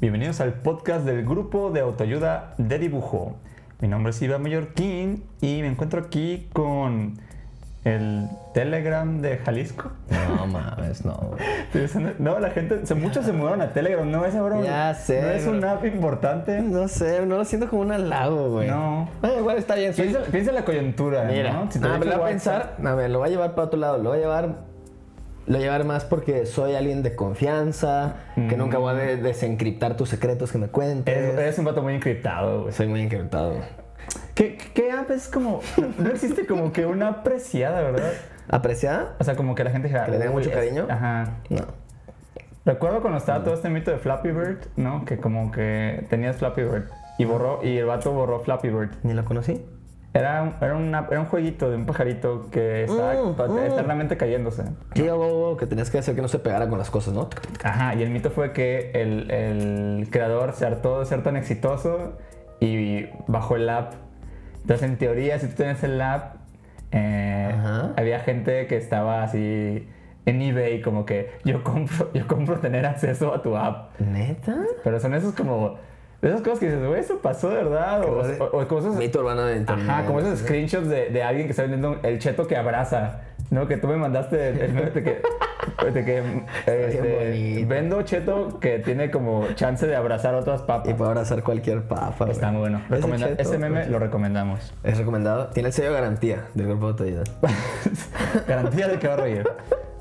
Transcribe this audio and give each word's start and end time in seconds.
Bienvenidos 0.00 0.40
al 0.40 0.54
podcast 0.54 1.04
del 1.04 1.24
grupo 1.24 1.70
de 1.70 1.80
autoayuda 1.80 2.54
de 2.58 2.78
dibujo. 2.78 3.36
Mi 3.80 3.88
nombre 3.88 4.10
es 4.10 4.20
Iván 4.22 4.42
Mallorquín 4.42 5.24
y 5.40 5.60
me 5.62 5.68
encuentro 5.68 6.00
aquí 6.00 6.48
con 6.52 7.18
el 7.84 8.28
Telegram 8.52 9.20
de 9.22 9.38
Jalisco. 9.38 9.90
No 10.36 10.46
mames, 10.46 11.04
no. 11.04 11.18
No, 12.18 12.38
la 12.40 12.50
gente, 12.50 12.82
muchos 12.94 13.24
se 13.24 13.32
mudaron 13.32 13.62
a 13.62 13.72
Telegram, 13.72 14.10
no 14.10 14.24
es 14.26 14.34
ahora. 14.34 14.60
Ya 14.60 14.94
sé, 14.94 15.22
No 15.22 15.28
es 15.30 15.46
bro. 15.46 15.56
una 15.56 15.72
app 15.72 15.84
importante. 15.86 16.60
No 16.60 16.88
sé, 16.88 17.24
no 17.24 17.38
lo 17.38 17.44
siento 17.44 17.68
como 17.70 17.82
un 17.82 17.92
halago, 17.92 18.50
güey. 18.50 18.68
No. 18.68 19.08
Eh, 19.22 19.36
igual 19.38 19.56
está 19.56 19.76
bien. 19.76 19.94
soy- 19.94 20.08
Piensa, 20.08 20.30
piensa 20.30 20.50
en 20.50 20.56
la 20.56 20.64
coyuntura, 20.64 21.24
Mira, 21.24 21.52
¿no? 21.52 21.70
Si 21.70 21.78
te 21.78 21.86
me 21.86 21.92
dejas 21.94 22.06
lo 22.06 22.12
voy 22.18 22.24
a 22.24 22.28
pensar, 22.28 22.74
no, 22.78 22.96
me 22.96 23.08
lo 23.08 23.18
voy 23.20 23.28
a 23.28 23.30
llevar 23.30 23.54
para 23.54 23.66
otro 23.68 23.78
lado. 23.80 23.98
Lo 23.98 24.10
voy 24.10 24.18
a 24.18 24.22
llevar, 24.22 24.56
lo 25.50 25.56
voy 25.58 25.66
a 25.66 25.70
llevar 25.72 25.84
más 25.84 26.04
porque 26.04 26.46
soy 26.46 26.74
alguien 26.76 27.02
de 27.02 27.16
confianza, 27.16 28.14
que 28.48 28.56
nunca 28.56 28.78
voy 28.78 28.92
a 28.92 28.94
de- 28.94 29.16
desencriptar 29.16 29.96
tus 29.96 30.08
secretos 30.08 30.52
que 30.52 30.58
me 30.58 30.68
cuentes. 30.68 31.14
Eres, 31.14 31.34
eres 31.38 31.58
un 31.58 31.64
vato 31.64 31.82
muy 31.82 31.94
encriptado, 31.94 32.62
güey. 32.62 32.72
Soy 32.72 32.86
muy 32.86 33.00
encriptado. 33.02 33.54
¿Qué, 34.34 34.56
¿Qué 34.74 34.92
app 34.92 35.10
es 35.10 35.28
como.? 35.28 35.60
No 35.98 36.08
existe 36.10 36.46
como 36.46 36.72
que 36.72 36.86
una 36.86 37.08
apreciada, 37.08 37.82
¿verdad? 37.82 38.12
¿Apreciada? 38.48 39.16
O 39.18 39.24
sea, 39.24 39.34
como 39.36 39.54
que 39.54 39.64
la 39.64 39.70
gente. 39.70 39.88
¿Que 39.88 39.94
le 40.10 40.18
tenga 40.18 40.30
"Uy, 40.30 40.34
mucho 40.36 40.50
es- 40.50 40.54
cariño? 40.54 40.86
Ajá. 40.88 41.38
No. 41.48 41.62
Recuerdo 42.64 43.00
cuando 43.00 43.18
estaba 43.18 43.42
todo 43.42 43.54
este 43.54 43.70
mito 43.70 43.90
de 43.90 43.98
Flappy 43.98 44.30
Bird, 44.30 44.58
¿no? 44.76 45.04
Que 45.04 45.18
como 45.18 45.50
que 45.50 46.06
tenías 46.10 46.36
Flappy 46.36 46.62
Bird 46.62 46.84
y 47.18 47.24
borró 47.24 47.60
y 47.64 47.76
el 47.78 47.86
vato 47.86 48.12
borró 48.12 48.40
Flappy 48.40 48.68
Bird. 48.68 48.90
¿Ni 49.02 49.14
lo 49.14 49.24
conocí? 49.24 49.60
Era 50.12 50.42
un, 50.42 50.54
era 50.60 50.76
una- 50.76 51.06
era 51.08 51.20
un 51.20 51.26
jueguito 51.26 51.70
de 51.70 51.76
un 51.76 51.86
pajarito 51.86 52.48
que 52.50 52.82
estaba 52.84 53.14
Mm, 53.14 53.36
mm. 53.52 53.58
eternamente 53.58 54.16
cayéndose. 54.16 54.64
Sí, 54.94 55.06
oh, 55.08 55.56
que 55.56 55.66
tenías 55.66 55.88
que 55.90 55.98
hacer 55.98 56.16
que 56.16 56.22
no 56.22 56.26
se 56.28 56.40
pegara 56.40 56.68
con 56.68 56.78
las 56.78 56.90
cosas, 56.90 57.14
¿no? 57.14 57.28
Ajá, 57.62 57.94
y 57.94 58.02
el 58.02 58.10
mito 58.10 58.30
fue 58.30 58.52
que 58.52 58.90
el, 58.94 59.30
el 59.30 60.08
creador 60.10 60.52
se 60.52 60.66
hartó 60.66 60.98
de 61.00 61.06
ser 61.06 61.22
tan 61.22 61.36
exitoso 61.36 62.18
y 62.58 63.06
bajó 63.28 63.54
el 63.56 63.68
app. 63.68 63.94
Entonces, 64.62 64.88
en 64.88 64.98
teoría, 64.98 65.38
si 65.38 65.46
tú 65.46 65.54
tienes 65.54 65.82
el 65.84 66.00
app, 66.00 66.34
eh, 66.92 67.54
había 67.96 68.18
gente 68.20 68.66
que 68.66 68.76
estaba 68.76 69.22
así 69.22 69.88
en 70.26 70.42
eBay, 70.42 70.82
como 70.82 71.06
que 71.06 71.30
yo 71.44 71.62
compro, 71.64 72.10
yo 72.12 72.26
compro 72.26 72.58
tener 72.58 72.84
acceso 72.84 73.32
a 73.32 73.42
tu 73.42 73.56
app. 73.56 73.98
¿Neta? 74.00 74.56
Pero 74.82 74.98
son 74.98 75.14
esos 75.14 75.34
como. 75.34 75.76
De 76.22 76.28
esas 76.28 76.42
cosas 76.42 76.58
que 76.58 76.66
dices, 76.66 76.86
güey, 76.86 77.00
eso 77.00 77.18
pasó 77.18 77.48
de 77.48 77.56
verdad. 77.56 78.02
O, 78.04 78.20
o- 78.56 78.62
esos. 78.62 78.96
Mito 78.96 79.20
urbano 79.20 79.44
de 79.46 79.56
internet. 79.56 79.86
Ajá, 79.88 80.04
como 80.06 80.20
esos 80.20 80.40
screenshots 80.40 80.88
de, 80.88 81.08
de 81.10 81.22
alguien 81.22 81.46
que 81.46 81.52
está 81.52 81.62
vendiendo 81.62 81.98
el 82.02 82.18
cheto 82.18 82.46
que 82.46 82.56
abraza. 82.56 83.22
¿No? 83.50 83.66
Que 83.66 83.78
tú 83.78 83.88
me 83.88 83.96
mandaste 83.96 84.50
el, 84.50 84.58
el 84.60 84.72
meme 84.72 84.90
de 84.90 85.02
que. 85.02 85.22
De 85.92 86.04
que 86.04 86.18
este, 86.66 87.64
vendo 87.66 88.02
cheto 88.02 88.58
que 88.60 88.78
tiene 88.80 89.10
como 89.10 89.46
chance 89.54 89.86
de 89.86 89.96
abrazar 89.96 90.34
otras 90.34 90.62
Y 90.62 90.64
papas. 90.66 90.94
puedo 90.94 91.10
abrazar 91.10 91.42
cualquier 91.42 91.82
papa. 91.84 92.28
Está 92.30 92.50
muy 92.50 92.60
bueno. 92.60 92.82
Ese 92.86 92.96
Recomenda- 92.96 93.28
cheto, 93.28 93.42
ese 93.42 93.58
meme 93.58 93.76
pues, 93.80 93.88
lo 93.90 93.98
recomendamos. 93.98 94.74
Es 94.84 94.98
recomendado. 94.98 95.48
Tiene 95.48 95.68
el 95.68 95.72
sello 95.72 95.88
de 95.88 95.94
garantía 95.94 96.44
del 96.54 96.66
grupo 96.66 96.92
de 96.92 97.14
autoayuda. 97.14 97.24
Garantía 98.46 98.88
de 98.88 98.98
que 98.98 99.08
va 99.08 99.14
a 99.14 99.16
reír. 99.18 99.48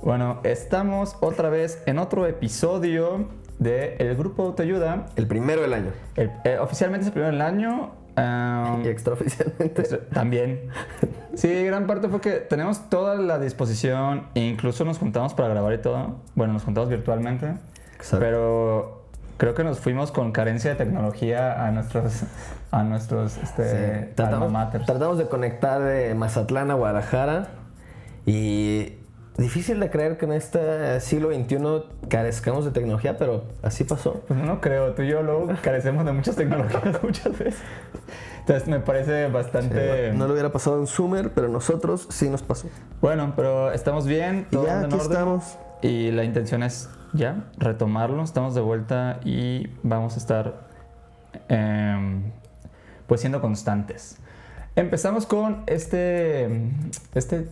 Bueno, 0.01 0.39
estamos 0.43 1.15
otra 1.21 1.49
vez 1.49 1.81
en 1.85 1.99
otro 1.99 2.25
episodio 2.25 3.27
de 3.59 3.95
El 3.99 4.15
Grupo 4.15 4.43
de 4.43 4.49
Autoayuda. 4.49 5.05
El 5.15 5.27
primero 5.27 5.61
del 5.61 5.73
año. 5.73 5.91
El- 6.15 6.31
eh, 6.45 6.57
oficialmente 6.59 7.01
es 7.03 7.07
el 7.07 7.13
primero 7.13 7.31
del 7.31 7.41
año. 7.41 7.91
um, 8.17 8.83
Y 8.83 8.87
extraoficialmente. 8.87 9.83
También. 10.13 10.61
Sí, 11.35 11.63
gran 11.65 11.85
parte 11.87 12.09
fue 12.09 12.19
que 12.21 12.31
tenemos 12.31 12.89
toda 12.89 13.15
la 13.15 13.37
disposición, 13.39 14.27
e 14.35 14.41
incluso 14.41 14.83
nos 14.85 14.97
juntamos 14.97 15.33
para 15.33 15.47
grabar 15.49 15.73
y 15.73 15.77
todo. 15.77 16.15
Bueno, 16.35 16.53
nos 16.53 16.63
juntamos 16.63 16.89
virtualmente. 16.89 17.53
Exacto. 17.95 18.19
Pero 18.19 19.03
creo 19.37 19.53
que 19.53 19.63
nos 19.63 19.79
fuimos 19.79 20.11
con 20.11 20.31
carencia 20.31 20.71
de 20.71 20.75
tecnología 20.77 21.65
a 21.65 21.71
nuestros, 21.71 22.23
a 22.71 22.83
nuestros 22.83 23.37
este, 23.37 24.05
Sí, 24.07 24.11
tratamos, 24.15 24.51
tratamos 24.85 25.17
de 25.17 25.27
conectar 25.27 25.81
de 25.81 26.13
Mazatlán 26.15 26.71
a 26.71 26.73
Guadalajara 26.73 27.47
y 28.25 28.93
difícil 29.39 29.79
de 29.79 29.89
creer 29.89 30.17
que 30.17 30.25
en 30.25 30.33
este 30.33 30.99
siglo 30.99 31.33
XXI 31.33 32.07
carezcamos 32.07 32.65
de 32.65 32.71
tecnología, 32.71 33.17
pero 33.17 33.45
así 33.61 33.83
pasó. 33.83 34.21
Pues 34.27 34.39
no 34.39 34.61
creo, 34.61 34.93
tú 34.93 35.03
y 35.03 35.09
yo 35.09 35.21
luego 35.23 35.47
carecemos 35.61 36.05
de 36.05 36.11
muchas 36.11 36.35
tecnologías 36.35 37.01
muchas 37.03 37.37
veces. 37.37 37.61
Entonces 38.39 38.67
me 38.67 38.79
parece 38.79 39.27
bastante... 39.27 40.11
No 40.13 40.25
lo 40.25 40.33
hubiera 40.33 40.51
pasado 40.51 40.79
en 40.79 40.87
Summer, 40.87 41.31
pero 41.33 41.47
nosotros 41.47 42.07
sí 42.09 42.29
nos 42.29 42.41
pasó. 42.41 42.67
Bueno, 42.99 43.33
pero 43.35 43.71
estamos 43.71 44.07
bien. 44.07 44.47
Y 44.49 44.55
todo 44.55 44.65
ya 44.65 44.79
en 44.79 44.85
aquí 44.85 44.95
orden. 44.95 45.11
estamos. 45.11 45.57
Y 45.81 46.11
la 46.11 46.23
intención 46.23 46.63
es 46.63 46.89
ya 47.13 47.45
retomarlo. 47.57 48.23
Estamos 48.23 48.55
de 48.55 48.61
vuelta 48.61 49.19
y 49.23 49.67
vamos 49.83 50.15
a 50.15 50.17
estar 50.17 50.67
em, 51.47 52.31
pues 53.05 53.21
siendo 53.21 53.39
constantes. 53.39 54.17
Empezamos 54.75 55.27
con 55.27 55.63
este, 55.67 56.71
este 57.13 57.49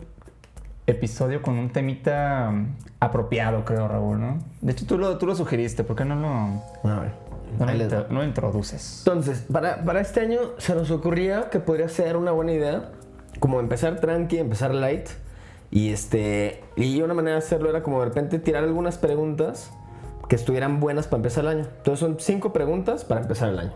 episodio 0.87 1.41
con 1.41 1.57
un 1.57 1.69
temita 1.69 2.51
apropiado, 2.99 3.63
creo, 3.65 3.87
Raúl, 3.87 4.19
¿no? 4.19 4.39
De 4.61 4.71
hecho, 4.71 4.85
tú 4.85 4.97
lo, 4.97 5.17
tú 5.17 5.27
lo 5.27 5.35
sugeriste. 5.35 5.83
¿Por 5.83 5.95
qué 5.95 6.05
no 6.05 6.15
lo, 6.15 6.89
A 6.89 6.99
ver. 7.01 7.11
no 7.59 7.65
lo 7.65 7.71
ahí 7.71 7.77
les 7.77 7.93
va. 7.93 7.97
intro- 7.99 8.07
no 8.09 8.19
lo 8.19 8.25
introduces? 8.25 9.03
Entonces, 9.05 9.45
para, 9.51 9.83
para 9.83 9.99
este 10.01 10.21
año 10.21 10.39
se 10.57 10.73
nos 10.75 10.89
ocurría 10.89 11.49
que 11.49 11.59
podría 11.59 11.89
ser 11.89 12.17
una 12.17 12.31
buena 12.31 12.53
idea, 12.53 12.89
como 13.39 13.59
empezar 13.59 13.99
tranqui, 13.99 14.37
empezar 14.39 14.73
light. 14.73 15.07
Y 15.69 15.89
este 15.89 16.63
y 16.77 17.01
una 17.01 17.13
manera 17.13 17.33
de 17.35 17.39
hacerlo 17.43 17.69
era 17.69 17.83
como 17.83 17.99
de 17.99 18.05
repente 18.05 18.39
tirar 18.39 18.63
algunas 18.63 18.97
preguntas 18.97 19.69
que 20.29 20.37
estuvieran 20.37 20.79
buenas 20.79 21.07
para 21.07 21.17
empezar 21.17 21.43
el 21.43 21.49
año. 21.49 21.65
Entonces 21.77 21.99
son 21.99 22.15
cinco 22.19 22.53
preguntas 22.53 23.03
para 23.03 23.19
empezar 23.21 23.49
el 23.49 23.59
año. 23.59 23.73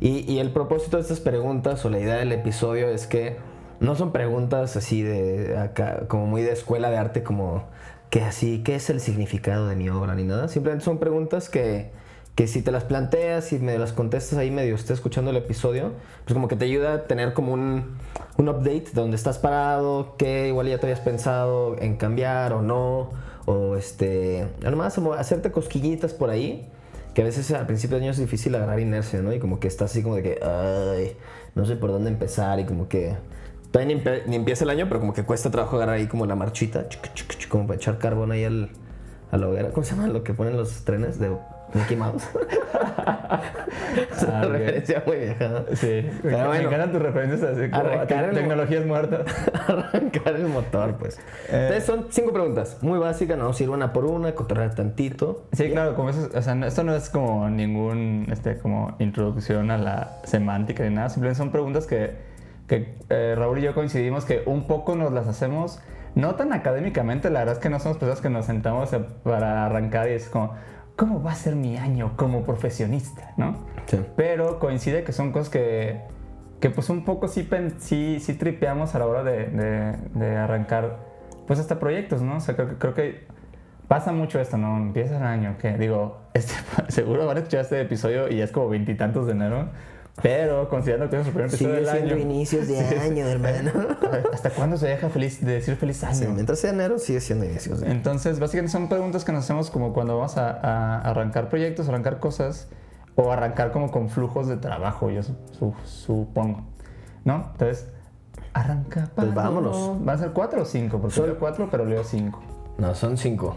Y, 0.00 0.20
y 0.32 0.38
el 0.38 0.50
propósito 0.50 0.96
de 0.96 1.02
estas 1.02 1.20
preguntas 1.20 1.84
o 1.84 1.90
la 1.90 1.98
idea 1.98 2.14
del 2.16 2.32
episodio 2.32 2.88
es 2.88 3.06
que 3.06 3.36
no 3.80 3.94
son 3.94 4.12
preguntas 4.12 4.76
así 4.76 5.02
de 5.02 5.56
acá, 5.56 6.06
como 6.08 6.26
muy 6.26 6.42
de 6.42 6.52
escuela 6.52 6.90
de 6.90 6.96
arte, 6.96 7.22
como 7.22 7.64
que 8.10 8.22
así, 8.22 8.62
¿qué 8.64 8.74
es 8.74 8.90
el 8.90 9.00
significado 9.00 9.68
de 9.68 9.76
mi 9.76 9.88
obra? 9.88 10.14
Ni 10.14 10.24
nada. 10.24 10.48
Simplemente 10.48 10.84
son 10.84 10.98
preguntas 10.98 11.48
que, 11.48 11.90
que 12.34 12.46
si 12.46 12.62
te 12.62 12.72
las 12.72 12.84
planteas 12.84 13.52
y 13.52 13.58
me 13.58 13.78
las 13.78 13.92
contestas 13.92 14.38
ahí 14.38 14.50
medio 14.50 14.74
esté 14.74 14.94
escuchando 14.94 15.30
el 15.30 15.36
episodio, 15.36 15.92
pues 16.24 16.34
como 16.34 16.48
que 16.48 16.56
te 16.56 16.64
ayuda 16.64 16.94
a 16.94 17.04
tener 17.04 17.34
como 17.34 17.52
un, 17.52 17.96
un 18.36 18.48
update 18.48 18.86
de 18.92 18.92
dónde 18.94 19.16
estás 19.16 19.38
parado, 19.38 20.14
qué 20.16 20.48
igual 20.48 20.68
ya 20.68 20.78
te 20.78 20.86
habías 20.86 21.00
pensado 21.00 21.76
en 21.78 21.96
cambiar 21.96 22.52
o 22.54 22.62
no, 22.62 23.10
o 23.46 23.76
este, 23.76 24.46
además 24.62 24.94
como 24.94 25.12
hacerte 25.12 25.52
cosquillitas 25.52 26.14
por 26.14 26.30
ahí, 26.30 26.68
que 27.14 27.22
a 27.22 27.24
veces 27.24 27.50
al 27.52 27.66
principio 27.66 27.98
de 27.98 28.04
año 28.04 28.12
es 28.12 28.18
difícil 28.18 28.54
agarrar 28.54 28.80
inercia, 28.80 29.20
¿no? 29.20 29.32
Y 29.32 29.38
como 29.38 29.60
que 29.60 29.68
estás 29.68 29.90
así 29.90 30.02
como 30.02 30.16
de 30.16 30.22
que, 30.22 30.40
ay, 30.42 31.16
no 31.54 31.66
sé 31.66 31.76
por 31.76 31.90
dónde 31.90 32.10
empezar 32.10 32.58
y 32.58 32.64
como 32.64 32.88
que... 32.88 33.14
Todavía 33.70 34.00
ni, 34.26 34.36
empieza 34.36 34.64
el 34.64 34.70
año, 34.70 34.86
pero 34.88 35.00
como 35.00 35.12
que 35.12 35.24
cuesta 35.24 35.50
trabajo 35.50 35.76
agarrar 35.76 35.96
ahí 35.96 36.06
como 36.06 36.24
la 36.26 36.34
marchita, 36.34 36.88
chuc, 36.88 37.12
chuc, 37.14 37.28
chuc, 37.36 37.48
como 37.50 37.66
para 37.66 37.76
echar 37.76 37.98
carbón 37.98 38.32
ahí 38.32 38.44
al, 38.44 38.70
a 39.30 39.36
la 39.36 39.48
hoguera. 39.48 39.70
¿Cómo 39.70 39.84
se 39.84 39.94
llama 39.94 40.08
lo 40.08 40.22
que 40.24 40.32
ponen 40.32 40.56
los 40.56 40.84
trenes 40.84 41.18
de 41.18 41.30
Mickey 41.74 41.96
Mouse? 41.96 42.24
es 44.10 44.22
una 44.22 44.40
Ah, 44.40 44.44
referencia 44.44 45.02
muy 45.06 45.16
vieja. 45.16 45.48
¿no? 45.48 45.58
Sí, 45.76 46.08
Pero 46.22 46.38
me 46.38 46.46
bueno. 46.46 46.68
encantan 46.68 46.92
tus 46.92 47.02
referencias 47.02 47.42
así 47.42 47.68
como 47.70 47.76
a 47.76 47.78
Arrancar 47.92 48.24
el- 48.30 48.34
tecnologías 48.34 48.86
muertas. 48.86 49.20
Arrancar 49.68 50.36
el 50.36 50.46
motor, 50.46 50.94
pues. 50.98 51.18
Eh. 51.18 51.68
Entonces 51.68 51.84
son 51.84 52.06
cinco 52.10 52.32
preguntas, 52.32 52.78
muy 52.80 52.98
básicas, 52.98 53.36
no 53.38 53.52
sirve 53.52 53.74
una 53.74 53.92
por 53.92 54.04
una, 54.06 54.32
cotorrear 54.34 54.74
tantito. 54.74 55.44
Sí, 55.52 55.70
claro, 55.70 55.94
como 55.94 56.10
eso, 56.10 56.28
o 56.34 56.42
sea, 56.42 56.54
esto 56.66 56.84
no 56.84 56.94
es 56.94 57.10
como 57.10 57.48
ningún, 57.50 58.26
este, 58.30 58.58
como 58.58 58.96
introducción 58.98 59.70
a 59.70 59.78
la 59.78 60.18
semántica 60.24 60.84
ni 60.84 60.94
nada, 60.94 61.10
simplemente 61.10 61.38
son 61.38 61.50
preguntas 61.50 61.86
que, 61.86 62.27
que 62.68 62.94
eh, 63.08 63.34
Raúl 63.36 63.58
y 63.58 63.62
yo 63.62 63.74
coincidimos 63.74 64.24
que 64.24 64.42
un 64.46 64.66
poco 64.68 64.94
nos 64.94 65.12
las 65.12 65.26
hacemos, 65.26 65.80
no 66.14 66.34
tan 66.36 66.52
académicamente, 66.52 67.30
la 67.30 67.40
verdad 67.40 67.54
es 67.56 67.60
que 67.60 67.70
no 67.70 67.80
somos 67.80 67.98
personas 67.98 68.20
que 68.20 68.30
nos 68.30 68.46
sentamos 68.46 68.92
a- 68.92 69.06
para 69.24 69.66
arrancar 69.66 70.08
y 70.08 70.12
es 70.12 70.28
como, 70.28 70.52
¿cómo 70.96 71.22
va 71.22 71.32
a 71.32 71.34
ser 71.34 71.56
mi 71.56 71.76
año 71.76 72.12
como 72.16 72.44
profesionista? 72.44 73.32
¿No? 73.36 73.56
Sí. 73.86 73.98
Pero 74.16 74.58
coincide 74.58 75.02
que 75.02 75.12
son 75.12 75.32
cosas 75.32 75.48
que, 75.48 76.00
que 76.60 76.70
pues 76.70 76.90
un 76.90 77.04
poco 77.04 77.26
sí, 77.28 77.48
sí, 77.78 78.18
sí 78.20 78.34
tripeamos 78.34 78.94
a 78.94 78.98
la 78.98 79.06
hora 79.06 79.22
de, 79.24 79.46
de- 79.46 79.96
de 80.14 80.36
arrancar 80.36 80.98
pues 81.46 81.58
hasta 81.60 81.78
proyectos, 81.80 82.20
¿no? 82.20 82.36
O 82.36 82.40
sea, 82.40 82.54
creo, 82.54 82.68
que- 82.68 82.76
creo 82.76 82.94
que 82.94 83.26
pasa 83.86 84.12
mucho 84.12 84.38
esto, 84.40 84.58
¿no? 84.58 84.76
Empieza 84.76 85.16
el 85.16 85.22
año, 85.22 85.56
que 85.58 85.78
digo, 85.78 86.18
este, 86.34 86.52
seguro 86.88 87.24
van 87.26 87.36
a 87.36 87.40
escuchar 87.40 87.60
este 87.60 87.80
episodio 87.80 88.28
y 88.28 88.36
ya 88.38 88.44
es 88.44 88.52
como 88.52 88.68
veintitantos 88.68 89.24
de 89.26 89.32
enero, 89.32 89.68
Pero 90.22 90.68
considerando 90.68 91.08
que 91.10 91.20
es 91.20 91.26
el 91.26 91.32
primer 91.32 91.48
episodio 91.48 91.74
del 91.74 91.88
año. 91.88 92.16
inicios 92.16 92.66
de 92.66 92.76
Sí, 92.78 92.84
sí. 92.88 92.94
año, 92.96 93.26
hermano. 93.26 93.70
¿Hasta 94.32 94.50
cuándo 94.50 94.76
se 94.76 94.88
deja 94.88 95.08
feliz 95.10 95.44
de 95.44 95.52
decir 95.52 95.76
feliz 95.76 96.02
año? 96.04 96.14
Sí, 96.14 96.26
mientras 96.26 96.58
sea 96.58 96.70
enero, 96.70 96.98
sigue 96.98 97.20
siendo 97.20 97.44
inicios 97.44 97.80
de 97.80 97.86
año. 97.86 97.94
Entonces, 97.94 98.38
básicamente 98.40 98.72
son 98.72 98.88
preguntas 98.88 99.24
que 99.24 99.32
nos 99.32 99.44
hacemos 99.44 99.70
como 99.70 99.92
cuando 99.92 100.16
vamos 100.16 100.36
a, 100.36 100.50
a 100.50 100.98
arrancar 101.02 101.48
proyectos, 101.48 101.88
arrancar 101.88 102.18
cosas 102.18 102.68
o 103.14 103.30
arrancar 103.32 103.72
como 103.72 103.90
con 103.90 104.08
flujos 104.10 104.48
de 104.48 104.56
trabajo, 104.56 105.10
yo 105.10 105.22
su- 105.22 105.36
su- 105.58 105.74
supongo. 105.84 106.62
¿No? 107.24 107.48
Entonces, 107.52 107.88
arranca. 108.54 109.10
Pues 109.14 109.28
Pablo. 109.28 109.34
vámonos. 109.42 110.04
¿Van 110.04 110.16
a 110.16 110.18
ser 110.18 110.30
cuatro 110.32 110.62
o 110.62 110.64
cinco? 110.64 110.98
Porque 111.00 111.16
Son- 111.16 111.26
leo 111.26 111.38
cuatro, 111.38 111.68
pero 111.70 111.84
leo 111.84 112.02
cinco. 112.04 112.40
No, 112.78 112.94
son 112.94 113.16
cinco. 113.16 113.56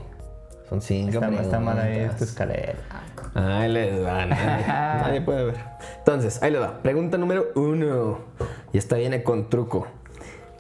Son 0.72 0.82
cinco. 0.82 1.20
Está, 1.24 1.42
está 1.42 1.60
mal 1.60 1.78
ahí 1.78 1.92
tu 1.92 1.98
preguntas. 1.98 2.22
escalera. 2.22 2.74
Ahí 3.36 3.70
les 3.70 4.06
va, 4.06 4.26
nadie, 4.26 4.66
nadie 4.68 5.22
puede 5.22 5.44
ver. 5.46 5.56
Entonces, 5.98 6.42
ahí 6.42 6.50
le 6.52 6.60
va. 6.60 6.82
Pregunta 6.82 7.18
número 7.18 7.48
uno. 7.56 8.20
Y 8.72 8.78
esta 8.78 8.96
viene 8.96 9.22
con 9.22 9.50
truco. 9.50 9.86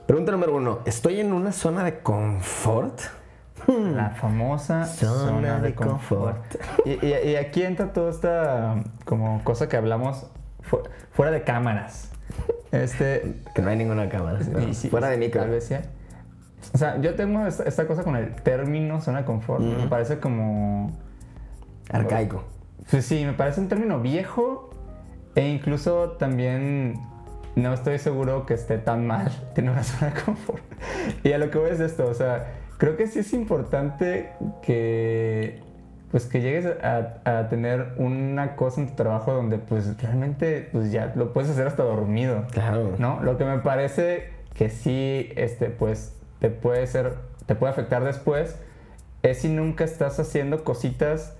Pregunta 0.07 0.33
número 0.33 0.53
uno. 0.55 0.79
¿Estoy 0.83 1.21
en 1.21 1.31
una 1.31 1.53
zona 1.53 1.85
de 1.85 1.99
confort? 1.99 2.99
La 3.67 4.09
famosa 4.09 4.85
Zona 4.85 5.13
zona, 5.31 5.55
de, 5.61 5.69
de 5.69 5.75
confort. 5.75 6.35
confort. 6.57 6.85
Y, 6.85 7.05
y- 7.05 7.29
y 7.31 7.35
aquí 7.37 7.63
entra 7.63 7.93
toda 7.93 8.09
esta 8.11 8.75
como 9.05 9.41
cosa 9.45 9.69
que 9.69 9.77
hablamos 9.77 10.25
fu- 10.61 10.81
fuera 11.13 11.31
de 11.31 11.43
cámaras. 11.43 12.11
Este, 12.73 13.35
Que 13.55 13.61
no 13.61 13.69
hay 13.69 13.77
ninguna 13.77 14.09
cámara. 14.09 14.39
¿no? 14.51 14.59
y 14.67 14.73
sí, 14.73 14.89
Fuera 14.89 15.07
de 15.09 15.15
micro. 15.17 15.39
Tal 15.41 15.51
vez 15.51 15.65
sí. 15.65 15.75
O 16.73 16.77
sea, 16.77 16.99
yo 17.01 17.15
tengo 17.15 17.45
esta, 17.45 17.63
esta 17.63 17.87
cosa 17.87 18.03
con 18.03 18.15
el 18.15 18.33
término 18.35 19.01
zona 19.01 19.19
de 19.19 19.25
confort. 19.25 19.61
Me 19.61 19.87
parece 19.87 20.19
como. 20.19 20.91
Arcaico. 21.91 22.43
Pues 22.89 23.05
sí, 23.05 23.25
me 23.25 23.33
parece 23.33 23.61
un 23.61 23.67
término 23.67 23.99
viejo 23.99 24.69
e 25.35 25.47
incluso 25.47 26.11
también 26.11 26.99
no 27.55 27.73
estoy 27.73 27.99
seguro 27.99 28.45
que 28.45 28.53
esté 28.53 28.77
tan 28.77 29.07
mal 29.07 29.31
tener 29.55 29.71
una 29.71 29.83
zona 29.83 30.11
de 30.13 30.21
confort. 30.21 30.63
Y 31.23 31.31
a 31.33 31.37
lo 31.37 31.49
que 31.51 31.57
voy 31.57 31.71
es 31.71 31.79
esto, 31.79 32.07
o 32.07 32.13
sea, 32.13 32.53
creo 32.77 32.97
que 32.97 33.07
sí 33.07 33.19
es 33.19 33.33
importante 33.33 34.31
que 34.61 35.59
pues 36.11 36.25
que 36.25 36.41
llegues 36.41 36.65
a, 36.65 37.21
a 37.23 37.47
tener 37.47 37.93
una 37.95 38.57
cosa 38.57 38.81
en 38.81 38.87
tu 38.87 38.95
trabajo 38.95 39.31
donde 39.31 39.59
pues 39.59 39.97
realmente 40.01 40.67
pues 40.73 40.91
ya 40.91 41.13
lo 41.15 41.31
puedes 41.31 41.49
hacer 41.49 41.67
hasta 41.67 41.83
dormido. 41.83 42.47
Claro. 42.51 42.95
¿no? 42.97 43.21
Lo 43.23 43.37
que 43.37 43.45
me 43.45 43.59
parece 43.59 44.41
que 44.53 44.69
sí, 44.69 45.31
este, 45.35 45.67
pues, 45.67 46.15
te 46.41 46.49
puede 46.49 46.85
ser, 46.87 47.13
te 47.45 47.55
puede 47.55 47.71
afectar 47.71 48.03
después, 48.03 48.57
es 49.23 49.37
si 49.39 49.47
nunca 49.47 49.85
estás 49.85 50.19
haciendo 50.19 50.65
cositas 50.65 51.37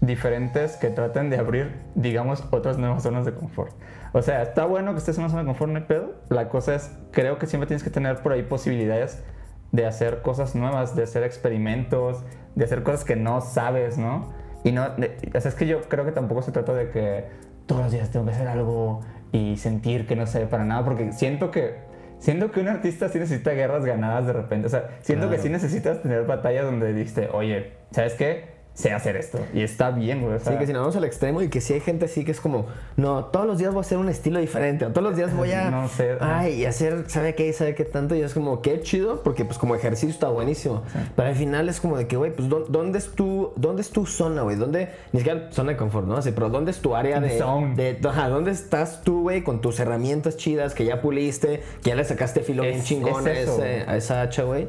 diferentes 0.00 0.76
que 0.76 0.90
traten 0.90 1.30
de 1.30 1.38
abrir, 1.38 1.78
digamos, 1.94 2.44
otras 2.50 2.76
nuevas 2.76 3.04
zonas 3.04 3.24
de 3.24 3.32
confort. 3.34 3.72
O 4.12 4.20
sea, 4.20 4.42
está 4.42 4.66
bueno 4.66 4.92
que 4.92 4.98
estés 4.98 5.16
en 5.16 5.22
una 5.24 5.30
zona 5.30 5.42
de 5.42 5.46
confort, 5.46 5.70
no 5.72 5.78
hay 5.78 5.84
pedo. 5.84 6.14
La 6.28 6.48
cosa 6.48 6.74
es, 6.74 6.90
creo 7.12 7.38
que 7.38 7.46
siempre 7.46 7.68
tienes 7.68 7.84
que 7.84 7.90
tener 7.90 8.16
por 8.18 8.32
ahí 8.32 8.42
posibilidades 8.42 9.22
de 9.70 9.86
hacer 9.86 10.20
cosas 10.22 10.54
nuevas, 10.56 10.96
de 10.96 11.04
hacer 11.04 11.22
experimentos, 11.22 12.24
de 12.56 12.64
hacer 12.64 12.82
cosas 12.82 13.04
que 13.04 13.14
no 13.16 13.40
sabes, 13.40 13.96
¿no? 13.96 14.32
Y 14.64 14.72
no, 14.72 14.90
de- 14.90 15.16
es 15.32 15.54
que 15.54 15.66
yo 15.68 15.82
creo 15.82 16.04
que 16.04 16.12
tampoco 16.12 16.42
se 16.42 16.50
trata 16.52 16.74
de 16.74 16.90
que 16.90 17.24
todos 17.66 17.82
los 17.82 17.92
días 17.92 18.10
tengo 18.10 18.26
que 18.26 18.32
hacer 18.32 18.48
algo 18.48 19.00
y 19.30 19.56
sentir 19.56 20.06
que 20.06 20.16
no 20.16 20.26
sé 20.26 20.46
para 20.46 20.64
nada, 20.64 20.84
porque 20.84 21.12
siento 21.12 21.50
que, 21.52 21.76
siento 22.22 22.52
que 22.52 22.60
un 22.60 22.68
artista 22.68 23.08
sí 23.08 23.18
necesita 23.18 23.50
guerras 23.50 23.84
ganadas 23.84 24.26
de 24.28 24.32
repente, 24.32 24.68
o 24.68 24.70
sea, 24.70 24.90
siento 25.00 25.28
que 25.28 25.38
sí 25.38 25.48
necesitas 25.48 26.02
tener 26.02 26.24
batallas 26.24 26.64
donde 26.64 26.94
dijiste, 26.94 27.28
oye, 27.32 27.72
¿sabes 27.90 28.14
qué? 28.14 28.51
Sé 28.74 28.90
hacer 28.92 29.16
esto 29.16 29.38
y 29.52 29.60
está 29.60 29.90
bien, 29.90 30.22
güey. 30.22 30.36
o 30.36 30.38
sea, 30.40 30.52
Sí, 30.54 30.58
que 30.58 30.66
si 30.66 30.72
nos 30.72 30.80
vamos 30.80 30.96
al 30.96 31.04
extremo 31.04 31.42
y 31.42 31.50
que 31.50 31.60
si 31.60 31.74
hay 31.74 31.80
gente 31.80 32.06
así 32.06 32.24
que 32.24 32.32
es 32.32 32.40
como, 32.40 32.64
no, 32.96 33.26
todos 33.26 33.46
los 33.46 33.58
días 33.58 33.70
voy 33.70 33.80
a 33.80 33.82
hacer 33.82 33.98
un 33.98 34.08
estilo 34.08 34.40
diferente, 34.40 34.86
o 34.86 34.88
todos 34.92 35.06
los 35.06 35.14
días 35.14 35.36
voy 35.36 35.52
a, 35.52 35.70
No 35.70 35.88
sé. 35.88 36.16
ay, 36.20 36.54
y 36.54 36.64
hacer, 36.64 37.04
¿sabe 37.08 37.34
qué? 37.34 37.52
¿Sabe 37.52 37.74
qué 37.74 37.84
tanto? 37.84 38.14
Y 38.14 38.22
es 38.22 38.32
como, 38.32 38.62
qué 38.62 38.80
chido, 38.80 39.22
porque 39.22 39.44
pues 39.44 39.58
como 39.58 39.74
ejercicio 39.74 40.08
está 40.08 40.28
buenísimo. 40.30 40.82
Pero 41.14 41.28
al 41.28 41.34
final 41.34 41.68
es 41.68 41.80
como 41.82 41.98
de 41.98 42.06
que, 42.06 42.16
güey, 42.16 42.34
pues 42.34 42.48
¿dó- 42.48 42.64
¿dónde 42.66 42.96
es 42.98 43.10
tu, 43.12 43.52
dónde 43.56 43.82
es 43.82 43.90
tu 43.90 44.06
zona, 44.06 44.40
güey? 44.40 44.56
¿Dónde, 44.56 44.88
ni 45.12 45.20
siquiera 45.20 45.52
zona 45.52 45.72
de 45.72 45.76
confort, 45.76 46.06
¿no? 46.06 46.16
Así, 46.16 46.32
pero 46.32 46.48
¿dónde 46.48 46.70
es 46.70 46.78
tu 46.80 46.96
área 46.96 47.20
de, 47.20 47.38
Zone. 47.38 47.74
de, 47.76 47.98
ajá, 48.08 48.30
¿dónde 48.30 48.52
estás 48.52 49.02
tú, 49.02 49.20
güey, 49.20 49.42
con 49.42 49.60
tus 49.60 49.78
herramientas 49.80 50.38
chidas 50.38 50.72
que 50.72 50.86
ya 50.86 51.02
puliste, 51.02 51.62
que 51.82 51.90
ya 51.90 51.94
le 51.94 52.04
sacaste 52.04 52.40
filo 52.40 52.62
bien 52.62 52.76
Es- 52.78 52.84
chingón 52.86 53.26
a, 53.28 53.32
es 53.32 53.38
eso, 53.40 53.52
ese- 53.52 53.60
güey. 53.60 53.80
a 53.86 53.96
esa 53.98 54.22
hacha, 54.22 54.44
güey? 54.44 54.66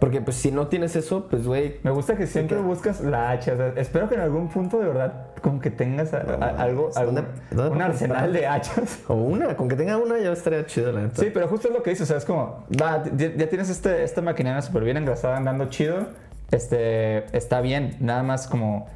Porque 0.00 0.20
pues 0.20 0.36
si 0.36 0.50
no 0.50 0.66
tienes 0.66 0.96
eso, 0.96 1.26
pues, 1.30 1.46
güey, 1.46 1.76
Me 1.82 1.90
gusta 1.90 2.16
que 2.16 2.26
siempre 2.26 2.58
buscas 2.58 3.00
la 3.00 3.30
hacha. 3.30 3.52
o 3.52 3.56
sea, 3.56 3.72
espero 3.76 4.08
que 4.08 4.16
en 4.16 4.20
algún 4.22 4.48
punto 4.48 4.78
de 4.80 4.86
verdad 4.88 5.26
como 5.40 5.60
que 5.60 5.70
tengas 5.70 6.12
a- 6.12 6.18
a- 6.18 6.62
algo, 6.62 6.82
mames, 6.82 6.96
algún- 6.96 7.14
¿dónde- 7.16 7.30
dónde 7.50 7.70
un 7.76 7.82
arsenal 7.82 8.16
comprar? 8.24 8.32
de 8.40 8.46
hachas. 8.46 8.98
o 9.08 9.14
una, 9.14 9.56
con 9.56 9.68
que 9.68 9.76
tenga 9.76 9.96
una 9.96 10.18
ya 10.18 10.32
estaría 10.32 10.66
chido, 10.66 10.90
la 10.92 11.02
neta. 11.02 11.22
Sí, 11.22 11.30
pero 11.32 11.46
justo 11.48 11.68
es 11.68 11.74
lo 11.74 11.82
que 11.82 11.90
dices, 11.90 12.04
o 12.04 12.08
sea, 12.08 12.16
es 12.18 12.24
como, 12.24 12.64
va, 12.80 13.04
ya, 13.16 13.34
ya 13.34 13.48
tienes 13.48 13.70
este, 13.70 14.02
esta 14.02 14.20
maquinaria 14.20 14.60
súper 14.62 14.82
bien 14.84 14.96
engrasada 14.96 15.36
andando 15.36 15.66
chido, 15.66 16.08
este, 16.50 17.24
está 17.36 17.60
bien, 17.60 17.96
nada 18.00 18.22
más 18.22 18.46
como 18.46 18.86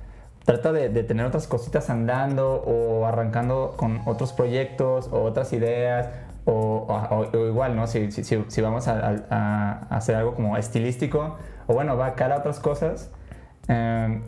trata 0.45 0.73
de, 0.73 0.89
de 0.89 1.03
tener 1.05 1.27
otras 1.27 1.47
cositas 1.47 1.91
andando 1.91 2.55
o 2.67 3.05
arrancando 3.07 3.75
con 3.77 4.01
otros 4.07 4.33
proyectos 4.33 5.09
o 5.13 5.23
otras 5.23 5.53
ideas 5.53 6.09
o, 6.51 7.27
igual, 7.49 7.77
¿no? 7.77 7.87
Si, 7.87 8.11
si, 8.11 8.61
vamos 8.63 8.89
a, 8.89 9.87
hacer 9.91 10.15
algo 10.17 10.35
como 10.35 10.57
estilístico 10.57 11.37
o 11.67 11.75
bueno, 11.75 11.97
va 11.97 12.15
cara 12.15 12.37
a 12.37 12.39
otras 12.39 12.59
cosas. 12.61 13.11
em, 13.69 14.23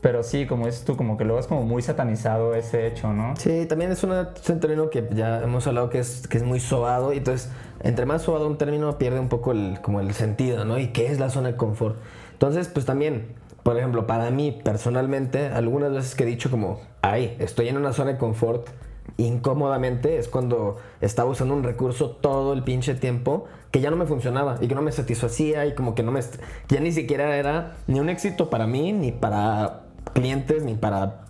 pero 0.00 0.22
sí, 0.22 0.46
como 0.46 0.66
dices 0.66 0.84
tú, 0.84 0.96
como 0.98 1.16
que 1.16 1.24
luego 1.24 1.40
es 1.40 1.46
como 1.46 1.62
muy 1.62 1.80
satanizado 1.80 2.54
ese 2.54 2.86
hecho, 2.86 3.12
¿no? 3.14 3.36
Sí, 3.36 3.64
también 3.66 3.90
es, 3.90 4.04
una- 4.04 4.32
es 4.36 4.50
un 4.50 4.60
término 4.60 4.90
que 4.90 5.08
ya 5.14 5.40
hemos 5.42 5.66
hablado 5.66 5.88
que 5.88 5.98
es, 6.00 6.28
que 6.28 6.36
es 6.36 6.42
muy 6.44 6.60
sobado. 6.60 7.14
Y 7.14 7.18
entonces, 7.18 7.50
entre 7.82 8.04
más 8.04 8.20
sobado 8.22 8.46
un 8.46 8.58
término, 8.58 8.98
pierde 8.98 9.18
un 9.18 9.28
poco 9.30 9.52
el, 9.52 9.78
como 9.80 10.00
el 10.00 10.12
sentido, 10.12 10.64
¿no? 10.66 10.78
¿Y 10.78 10.88
qué 10.88 11.06
es 11.06 11.18
la 11.20 11.30
zona 11.30 11.52
de 11.52 11.56
confort? 11.56 11.96
Entonces, 12.32 12.68
pues 12.68 12.84
también, 12.84 13.28
por 13.62 13.78
ejemplo, 13.78 14.06
para 14.06 14.30
mí 14.30 14.60
personalmente, 14.62 15.46
algunas 15.46 15.90
veces 15.92 16.14
que 16.14 16.24
he 16.24 16.26
dicho 16.26 16.50
como, 16.50 16.80
ay, 17.00 17.34
estoy 17.38 17.68
en 17.68 17.78
una 17.78 17.94
zona 17.94 18.12
de 18.12 18.18
confort 18.18 18.68
incómodamente, 19.16 20.18
es 20.18 20.28
cuando 20.28 20.76
estaba 21.00 21.30
usando 21.30 21.54
un 21.54 21.62
recurso 21.62 22.10
todo 22.10 22.52
el 22.52 22.62
pinche 22.62 22.94
tiempo 22.94 23.46
que 23.70 23.80
ya 23.80 23.90
no 23.90 23.96
me 23.96 24.06
funcionaba 24.06 24.58
y 24.60 24.68
que 24.68 24.74
no 24.74 24.82
me 24.82 24.92
satisfacía 24.92 25.66
y 25.66 25.74
como 25.74 25.94
que 25.94 26.02
no 26.02 26.12
me... 26.12 26.20
Ya 26.68 26.80
ni 26.80 26.92
siquiera 26.92 27.36
era 27.36 27.76
ni 27.86 28.00
un 28.00 28.08
éxito 28.08 28.50
para 28.50 28.66
mí, 28.66 28.92
ni 28.92 29.12
para 29.12 29.80
clientes, 30.12 30.62
ni 30.64 30.74
para 30.74 31.20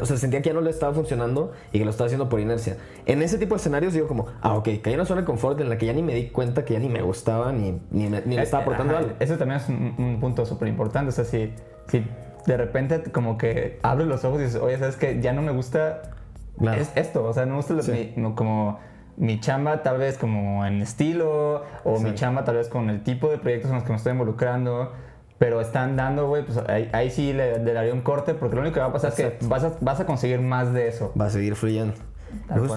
o 0.00 0.06
sea, 0.06 0.16
sentía 0.16 0.42
que 0.42 0.48
ya 0.48 0.54
no 0.54 0.60
le 0.60 0.70
estaba 0.70 0.92
funcionando 0.92 1.52
y 1.72 1.78
que 1.78 1.84
lo 1.84 1.90
estaba 1.92 2.06
haciendo 2.06 2.28
por 2.28 2.40
inercia. 2.40 2.78
En 3.06 3.22
ese 3.22 3.38
tipo 3.38 3.54
de 3.54 3.60
escenarios 3.60 3.92
digo 3.92 4.08
como, 4.08 4.26
ah, 4.40 4.54
ok, 4.56 4.64
caí 4.82 4.92
en 4.92 4.94
una 4.94 5.04
zona 5.04 5.20
de 5.20 5.24
confort 5.26 5.60
en 5.60 5.68
la 5.68 5.78
que 5.78 5.86
ya 5.86 5.92
ni 5.92 6.02
me 6.02 6.14
di 6.14 6.30
cuenta 6.30 6.64
que 6.64 6.72
ya 6.74 6.80
ni 6.80 6.88
me 6.88 7.00
gustaba, 7.00 7.52
ni, 7.52 7.78
ni, 7.92 8.08
me- 8.08 8.22
ni 8.26 8.34
le 8.34 8.42
estaba 8.42 8.64
aportando 8.64 8.94
Ajá, 8.94 9.04
algo. 9.04 9.16
Eso 9.20 9.36
también 9.36 9.60
es 9.60 9.68
un, 9.68 9.94
un 9.98 10.18
punto 10.18 10.44
súper 10.46 10.66
importante. 10.66 11.10
O 11.10 11.12
sea, 11.12 11.24
si, 11.24 11.52
si 11.86 12.04
de 12.44 12.56
repente 12.56 13.04
como 13.12 13.38
que 13.38 13.78
abres 13.82 14.08
los 14.08 14.24
ojos 14.24 14.40
y 14.40 14.44
dices, 14.46 14.60
oye, 14.60 14.78
¿sabes 14.78 14.96
qué? 14.96 15.20
Ya 15.22 15.32
no 15.32 15.42
me 15.42 15.52
gusta 15.52 16.10
Claro. 16.58 16.80
es 16.80 16.92
esto. 16.96 17.24
O 17.24 17.32
sea, 17.32 17.44
no 17.46 17.52
me 17.52 17.56
gusta 17.58 17.74
lo- 17.74 17.82
Sí. 17.82 18.12
mi- 18.16 18.34
como 18.34 18.78
mi 19.16 19.40
chamba 19.40 19.82
tal 19.82 19.98
vez 19.98 20.16
como 20.18 20.64
en 20.66 20.80
estilo 20.82 21.62
o 21.84 21.98
mi 22.00 22.10
Sí. 22.10 22.14
chamba 22.16 22.44
tal 22.44 22.56
vez 22.56 22.68
con 22.68 22.88
el 22.90 23.02
tipo 23.02 23.28
de 23.28 23.38
proyectos 23.38 23.70
en 23.70 23.76
los 23.76 23.84
que 23.84 23.90
me 23.90 23.96
estoy 23.96 24.12
involucrando. 24.12 24.92
Pero 25.38 25.60
están 25.60 25.96
dando, 25.96 26.28
güey, 26.28 26.44
pues 26.44 26.56
ahí, 26.68 26.88
ahí 26.92 27.10
sí 27.10 27.32
le, 27.32 27.58
le 27.58 27.72
daría 27.72 27.92
un 27.92 28.02
corte 28.02 28.32
porque 28.34 28.54
lo 28.54 28.60
único 28.62 28.74
que 28.74 28.80
va 28.80 28.86
a 28.86 28.92
pasar 28.92 29.12
es 29.12 29.18
Exacto. 29.18 29.38
que 29.40 29.50
vas 29.50 29.64
a, 29.64 29.72
vas 29.80 29.98
a 30.00 30.06
conseguir 30.06 30.40
más 30.40 30.72
de 30.72 30.86
eso. 30.86 31.12
Va 31.20 31.26
a 31.26 31.30
seguir 31.30 31.56
fluyendo. 31.56 31.94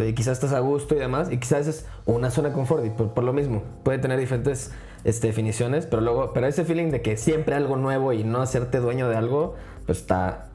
Y 0.06 0.14
quizás 0.14 0.34
estás 0.34 0.52
a 0.52 0.60
gusto 0.60 0.96
y 0.96 0.98
demás, 1.00 1.32
y 1.32 1.38
quizás 1.38 1.66
es 1.68 1.88
una 2.06 2.30
zona 2.32 2.52
confort, 2.52 2.84
y 2.86 2.90
por, 2.90 3.14
por 3.14 3.24
lo 3.24 3.32
mismo, 3.32 3.64
puede 3.84 4.00
tener 4.00 4.20
diferentes 4.20 4.74
este, 5.06 5.28
definiciones, 5.28 5.86
pero 5.86 6.02
luego, 6.02 6.34
pero 6.34 6.48
ese 6.48 6.66
feeling 6.66 6.90
de 6.90 7.02
que 7.02 7.16
siempre 7.16 7.56
algo 7.56 7.78
nuevo 7.78 8.12
y 8.12 8.24
no 8.26 8.42
hacerte 8.42 8.80
dueño 8.80 9.08
de 9.08 9.16
algo, 9.16 9.56
pues 9.86 10.00
está, 10.00 10.48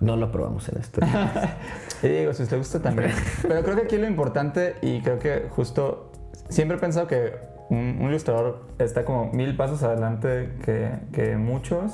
no 0.00 0.16
lo 0.16 0.30
probamos 0.30 0.68
en 0.68 0.78
este. 0.78 1.00
Y 2.02 2.08
digo, 2.08 2.32
si 2.32 2.46
te 2.46 2.56
gusta 2.56 2.80
también. 2.80 3.10
Pero 3.42 3.60
creo 3.64 3.74
que 3.74 3.82
aquí 3.82 3.96
lo 3.98 4.06
importante, 4.06 4.76
y 4.82 5.00
creo 5.00 5.18
que 5.18 5.48
justo 5.50 6.12
siempre 6.48 6.76
he 6.76 6.80
pensado 6.80 7.08
que 7.08 7.34
un, 7.70 7.98
un 8.00 8.08
ilustrador 8.08 8.66
está 8.78 9.04
como 9.04 9.32
mil 9.32 9.56
pasos 9.56 9.82
adelante 9.82 10.52
que, 10.64 10.92
que 11.12 11.36
muchos, 11.36 11.92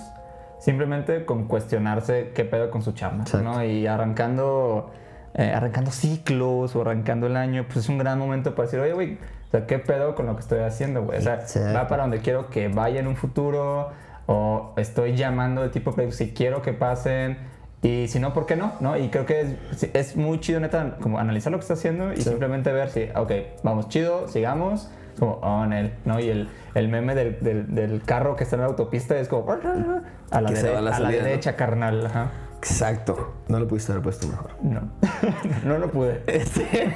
simplemente 0.59 1.25
con 1.25 1.47
cuestionarse 1.47 2.33
qué 2.35 2.45
pedo 2.45 2.71
con 2.71 2.83
su 2.83 2.93
chamba. 2.93 3.25
¿no? 3.43 3.65
Y 3.65 3.87
arrancando, 3.87 4.91
eh, 5.35 5.53
arrancando 5.55 5.91
ciclos 5.91 6.77
o 6.77 6.83
arrancando 6.83 7.27
el 7.27 7.37
año, 7.37 7.65
pues 7.65 7.79
es 7.79 7.89
un 7.89 7.99
gran 7.99 8.19
momento 8.19 8.55
para 8.55 8.67
decir, 8.67 8.81
oye, 8.81 8.93
güey, 8.93 9.15
o 9.15 9.51
sea, 9.51 9.67
¿qué 9.67 9.79
pedo 9.79 10.15
con 10.15 10.27
lo 10.27 10.35
que 10.35 10.41
estoy 10.41 10.61
haciendo, 10.61 11.03
güey? 11.03 11.19
O 11.19 11.23
sea, 11.23 11.35
Exacto. 11.35 11.75
va 11.75 11.89
para 11.89 12.03
donde 12.03 12.21
quiero 12.21 12.51
que 12.51 12.69
vaya 12.69 13.01
en 13.01 13.07
un 13.07 13.17
futuro, 13.17 13.91
o 14.27 14.73
estoy 14.77 15.17
llamando 15.17 15.63
de 15.63 15.69
tipo 15.69 15.93
proyectos 15.93 16.19
si 16.19 16.33
quiero 16.33 16.63
que 16.63 16.73
pasen, 16.73 17.39
y 17.87 18.09
si 18.09 18.19
no, 18.19 18.33
¿por 18.33 18.47
qué 18.47 18.57
no? 18.57 18.73
¿no? 18.81 18.97
Y 18.97 19.09
creo 19.11 19.27
que 19.27 19.57
es, 19.71 19.83
es 19.93 20.17
muy 20.17 20.41
chido, 20.41 20.59
neta, 20.61 20.97
como 21.01 21.19
analizar 21.19 21.53
lo 21.53 21.59
que 21.59 21.63
está 21.63 21.75
haciendo 21.75 22.13
y 22.13 22.17
Sí. 22.17 22.23
simplemente 22.25 22.73
ver 22.73 22.91
si, 22.91 23.09
ok, 23.15 23.31
vamos 23.63 23.89
chido, 23.89 24.27
sigamos, 24.29 24.91
como 25.19 25.35
on 25.35 25.73
él, 25.73 25.95
¿no? 26.05 26.19
Y 26.19 26.29
el, 26.31 26.49
el 26.75 26.89
meme 26.89 27.15
del, 27.15 27.39
del, 27.41 27.75
del 27.75 28.03
carro 28.03 28.35
que 28.37 28.45
está 28.45 28.57
en 28.57 28.63
la 28.63 28.69
autopista 28.69 29.17
es 29.19 29.29
como 29.29 29.53
a 29.53 30.41
la, 30.41 30.49
se 30.49 30.67
dere- 30.67 30.73
va 30.73 30.79
a 30.79 30.81
la 30.83 30.89
a 30.89 30.91
la 30.91 30.93
salida, 30.97 31.21
¿no? 31.23 31.27
derecha, 31.29 31.55
carnal, 31.57 32.07
ajá. 32.07 32.31
Exacto. 32.59 33.35
No 33.49 33.59
lo 33.61 33.69
pudiste 33.69 33.93
haber 33.93 34.03
puesto 34.03 34.27
mejor. 34.27 34.53
No, 34.63 34.81
no 35.65 35.79
lo 35.79 35.91
pude. 35.91 36.23
Este. 36.27 36.95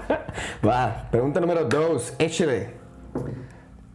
Va, 0.66 1.08
pregunta 1.10 1.40
número 1.40 1.64
dos. 1.64 2.14
Échale. 2.20 2.70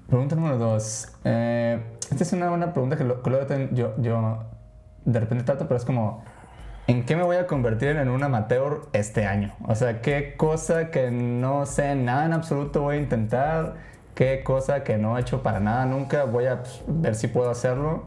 Pregunta 0.08 0.36
número 0.36 0.58
dos. 0.58 1.14
Eh, 1.24 1.82
esta 2.12 2.24
es 2.24 2.34
una 2.34 2.50
buena 2.50 2.74
pregunta 2.74 2.98
que, 2.98 3.06
lo- 3.06 3.22
que 3.24 3.70
yo 3.72 3.94
de 5.08 5.22
repente 5.22 5.46
trato, 5.46 5.68
pero 5.68 5.78
es 5.78 5.86
como, 5.86 6.22
¿en 6.86 7.06
qué 7.06 7.16
me 7.16 7.24
voy 7.24 7.38
a 7.38 7.48
convertir 7.48 7.96
en 7.96 8.10
un 8.10 8.22
amateur 8.24 8.82
este 8.92 9.26
año? 9.26 9.54
O 9.66 9.74
sea, 9.74 10.02
¿qué 10.02 10.36
cosa 10.36 10.92
que 10.92 11.12
no 11.12 11.66
sé 11.66 11.96
nada 11.96 12.26
en 12.26 12.34
absoluto 12.34 12.82
voy 12.82 12.98
a 12.98 13.00
intentar? 13.00 13.76
¿Qué 14.14 14.44
cosa 14.44 14.84
que 14.84 14.98
no 14.98 15.18
he 15.18 15.22
hecho 15.22 15.42
para 15.42 15.62
nada 15.62 15.86
nunca 15.86 16.26
voy 16.26 16.48
a 16.48 16.64
pues, 16.64 16.84
ver 16.88 17.16
si 17.16 17.30
puedo 17.30 17.50
hacerlo? 17.50 18.04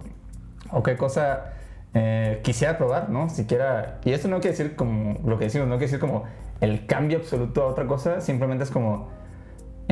¿O 0.70 0.82
qué 0.82 0.98
cosa 0.98 1.54
eh, 1.94 2.40
quisiera 2.44 2.76
probar, 2.76 3.08
no? 3.08 3.30
Siquiera... 3.30 3.98
Y 4.04 4.12
esto 4.12 4.28
no 4.28 4.40
quiere 4.40 4.56
decir 4.56 4.76
como 4.76 5.18
lo 5.24 5.38
que 5.38 5.46
decimos, 5.46 5.68
no 5.68 5.76
quiere 5.76 5.86
decir 5.86 6.00
como 6.00 6.24
el 6.60 6.84
cambio 6.84 7.18
absoluto 7.18 7.62
a 7.62 7.66
otra 7.66 7.86
cosa, 7.86 8.20
simplemente 8.20 8.64
es 8.64 8.70
como 8.70 9.08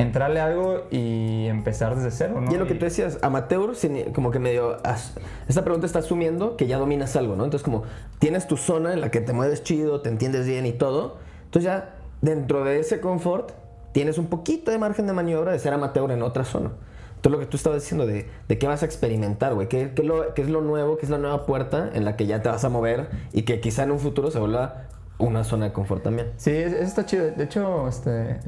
entrarle 0.01 0.39
a 0.39 0.45
algo 0.45 0.83
y 0.91 1.45
empezar 1.47 1.95
desde 1.95 2.11
cero, 2.11 2.41
¿no? 2.41 2.49
Y 2.51 2.53
es 2.53 2.59
lo 2.59 2.67
que 2.67 2.73
tú 2.75 2.85
decías, 2.85 3.19
amateur, 3.21 3.71
como 4.13 4.31
que 4.31 4.39
medio. 4.39 4.77
Esta 5.47 5.63
pregunta 5.63 5.85
está 5.85 5.99
asumiendo 5.99 6.55
que 6.57 6.67
ya 6.67 6.77
dominas 6.77 7.15
algo, 7.15 7.35
¿no? 7.35 7.43
Entonces, 7.43 7.63
como 7.63 7.83
tienes 8.19 8.47
tu 8.47 8.57
zona 8.57 8.93
en 8.93 9.01
la 9.01 9.11
que 9.11 9.21
te 9.21 9.33
mueves 9.33 9.63
chido, 9.63 10.01
te 10.01 10.09
entiendes 10.09 10.45
bien 10.47 10.65
y 10.65 10.71
todo. 10.73 11.17
Entonces, 11.45 11.63
ya 11.71 11.95
dentro 12.21 12.63
de 12.63 12.79
ese 12.79 12.99
confort, 13.01 13.51
tienes 13.91 14.17
un 14.17 14.27
poquito 14.27 14.71
de 14.71 14.77
margen 14.77 15.07
de 15.07 15.13
maniobra 15.13 15.51
de 15.51 15.59
ser 15.59 15.73
amateur 15.73 16.11
en 16.11 16.21
otra 16.21 16.43
zona. 16.45 16.71
Entonces, 17.15 17.31
lo 17.31 17.39
que 17.39 17.45
tú 17.47 17.57
estabas 17.57 17.81
diciendo 17.81 18.05
de, 18.05 18.27
de 18.47 18.57
qué 18.57 18.67
vas 18.67 18.81
a 18.81 18.85
experimentar, 18.85 19.53
güey. 19.53 19.67
¿Qué, 19.67 19.91
qué, 19.93 20.03
es 20.03 20.07
lo- 20.07 20.33
qué 20.33 20.41
es 20.41 20.49
lo 20.49 20.61
nuevo? 20.61 20.97
¿Qué 20.97 21.05
es 21.05 21.09
la 21.09 21.17
nueva 21.17 21.45
puerta 21.45 21.89
en 21.93 22.05
la 22.05 22.15
que 22.15 22.25
ya 22.27 22.41
te 22.41 22.47
vas 22.47 22.63
a 22.63 22.69
mover 22.69 23.09
y 23.33 23.41
que 23.41 23.59
quizá 23.59 23.83
en 23.83 23.91
un 23.91 23.99
futuro 23.99 24.31
se 24.31 24.39
vuelva 24.39 24.83
una 25.19 25.43
zona 25.43 25.65
de 25.65 25.73
confort 25.73 26.01
también? 26.03 26.29
Sí, 26.37 26.51
es- 26.51 26.73
eso 26.73 26.83
está 26.83 27.05
chido. 27.05 27.29
De 27.31 27.43
hecho, 27.43 27.87
este, 27.87 28.39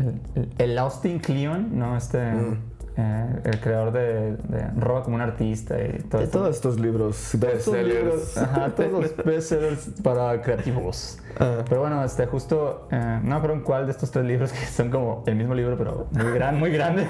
el, 0.58 0.78
Austin 0.78 1.20
Kleon, 1.20 1.78
¿no? 1.78 1.96
Este, 1.98 2.20
Mm. 2.32 2.58
eh, 2.98 3.40
el 3.46 3.60
creador 3.62 3.92
de, 3.94 4.36
de 4.38 4.68
Roba 4.78 5.04
como 5.04 5.16
un 5.16 5.22
artista 5.22 5.76
y 5.82 6.00
todo 6.04 6.20
De 6.20 6.26
esto. 6.26 6.40
todos 6.40 6.56
estos 6.56 6.80
libros, 6.80 7.32
bestsellers. 7.40 8.38
Ajá, 8.38 8.70
todos 8.76 8.92
los 8.92 9.16
bestsellers 9.26 9.90
para 10.04 10.42
creativos. 10.42 11.20
Ah. 11.40 11.64
Pero 11.70 11.82
bueno, 11.82 12.04
este, 12.04 12.26
justo, 12.26 12.88
eh, 12.92 13.20
no 13.24 13.30
me 13.30 13.36
acuerdo 13.36 13.56
en 13.56 13.62
cuál 13.64 13.86
de 13.86 13.92
estos 13.94 14.12
tres 14.12 14.26
libros, 14.26 14.52
que 14.54 14.66
son 14.66 14.90
como 14.92 15.24
el 15.26 15.36
mismo 15.36 15.54
libro, 15.54 15.78
pero 15.78 16.08
muy, 16.12 16.32
gran, 16.34 16.60
muy 16.60 16.72
grande, 16.72 17.06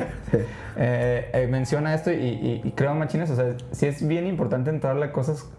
eh, 0.77 1.47
menciona 1.49 1.93
esto 1.93 2.11
y, 2.11 2.15
y- 2.15 2.61
y 2.63 2.71
creo, 2.71 2.93
machines, 2.95 3.29
o 3.31 3.35
sea, 3.35 3.55
sí 3.71 3.85
es 3.87 4.05
bien 4.07 4.27
importante 4.27 4.69
entrarle 4.69 5.05
a 5.05 5.11
cosas 5.11 5.49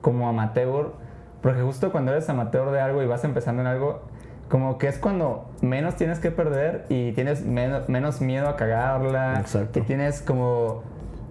como 0.00 0.28
amateur, 0.28 0.92
porque 1.42 1.60
justo 1.62 1.92
cuando 1.92 2.12
eres 2.12 2.28
amateur 2.28 2.70
de 2.70 2.80
algo 2.80 3.02
y 3.02 3.06
vas 3.06 3.24
empezando 3.24 3.60
en 3.62 3.68
algo, 3.68 4.00
como 4.48 4.78
que 4.78 4.88
es 4.88 4.98
cuando 4.98 5.46
menos 5.60 5.96
tienes 5.96 6.18
que 6.18 6.30
perder 6.30 6.84
y 6.88 7.12
tienes 7.12 7.44
menos, 7.44 7.88
menos 7.88 8.20
miedo 8.20 8.48
a 8.48 8.56
cagarla. 8.56 9.38
Exacto. 9.40 9.78
Y 9.78 9.82
tienes 9.82 10.20
como, 10.20 10.82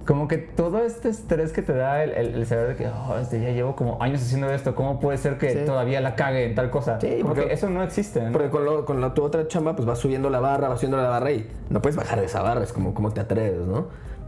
como 0.08 0.28
que 0.28 0.40
todo 0.40 0.80
este 0.84 1.10
estrés 1.10 1.54
que 1.54 1.62
te 1.62 1.74
da 1.74 2.04
el, 2.04 2.12
el- 2.14 2.34
el 2.36 2.46
saber 2.48 2.70
de 2.70 2.76
que 2.76 2.88
"Oh, 2.88 3.18
este, 3.20 3.40
ya 3.40 3.50
llevo 3.52 3.76
como 3.76 4.02
años 4.02 4.22
haciendo 4.24 4.50
esto, 4.52 4.74
¿cómo 4.74 5.00
puede 5.00 5.20
ser 5.20 5.38
que 5.38 5.52
Sí. 5.52 5.60
todavía 5.66 6.02
la 6.02 6.16
cague 6.16 6.46
en 6.46 6.56
tal 6.56 6.72
cosa? 6.72 7.00
Sí, 7.00 7.18
como 7.22 7.36
porque- 7.36 7.48
que 7.50 7.54
eso 7.54 7.70
no 7.70 7.84
existe. 7.84 8.22
¿no? 8.24 8.32
Porque 8.32 8.50
con, 8.50 8.66
lo- 8.66 8.86
con 8.86 9.00
la, 9.02 9.14
tu 9.14 9.24
otra 9.24 9.48
chamba, 9.48 9.76
pues 9.76 9.86
vas 9.86 10.00
subiendo 10.00 10.32
la 10.32 10.40
barra, 10.40 10.70
vas 10.70 10.80
subiendo 10.80 10.98
la 10.98 11.08
barra 11.10 11.32
y 11.32 11.48
no 11.70 11.82
puedes 11.84 11.96
bajar 11.96 12.20
de 12.20 12.26
esa 12.26 12.42
barra. 12.42 12.64
Es 12.64 12.74
como, 12.74 12.96
¿cómo 12.96 13.12
te 13.12 13.22
atreves, 13.22 13.68
no? 13.68 13.86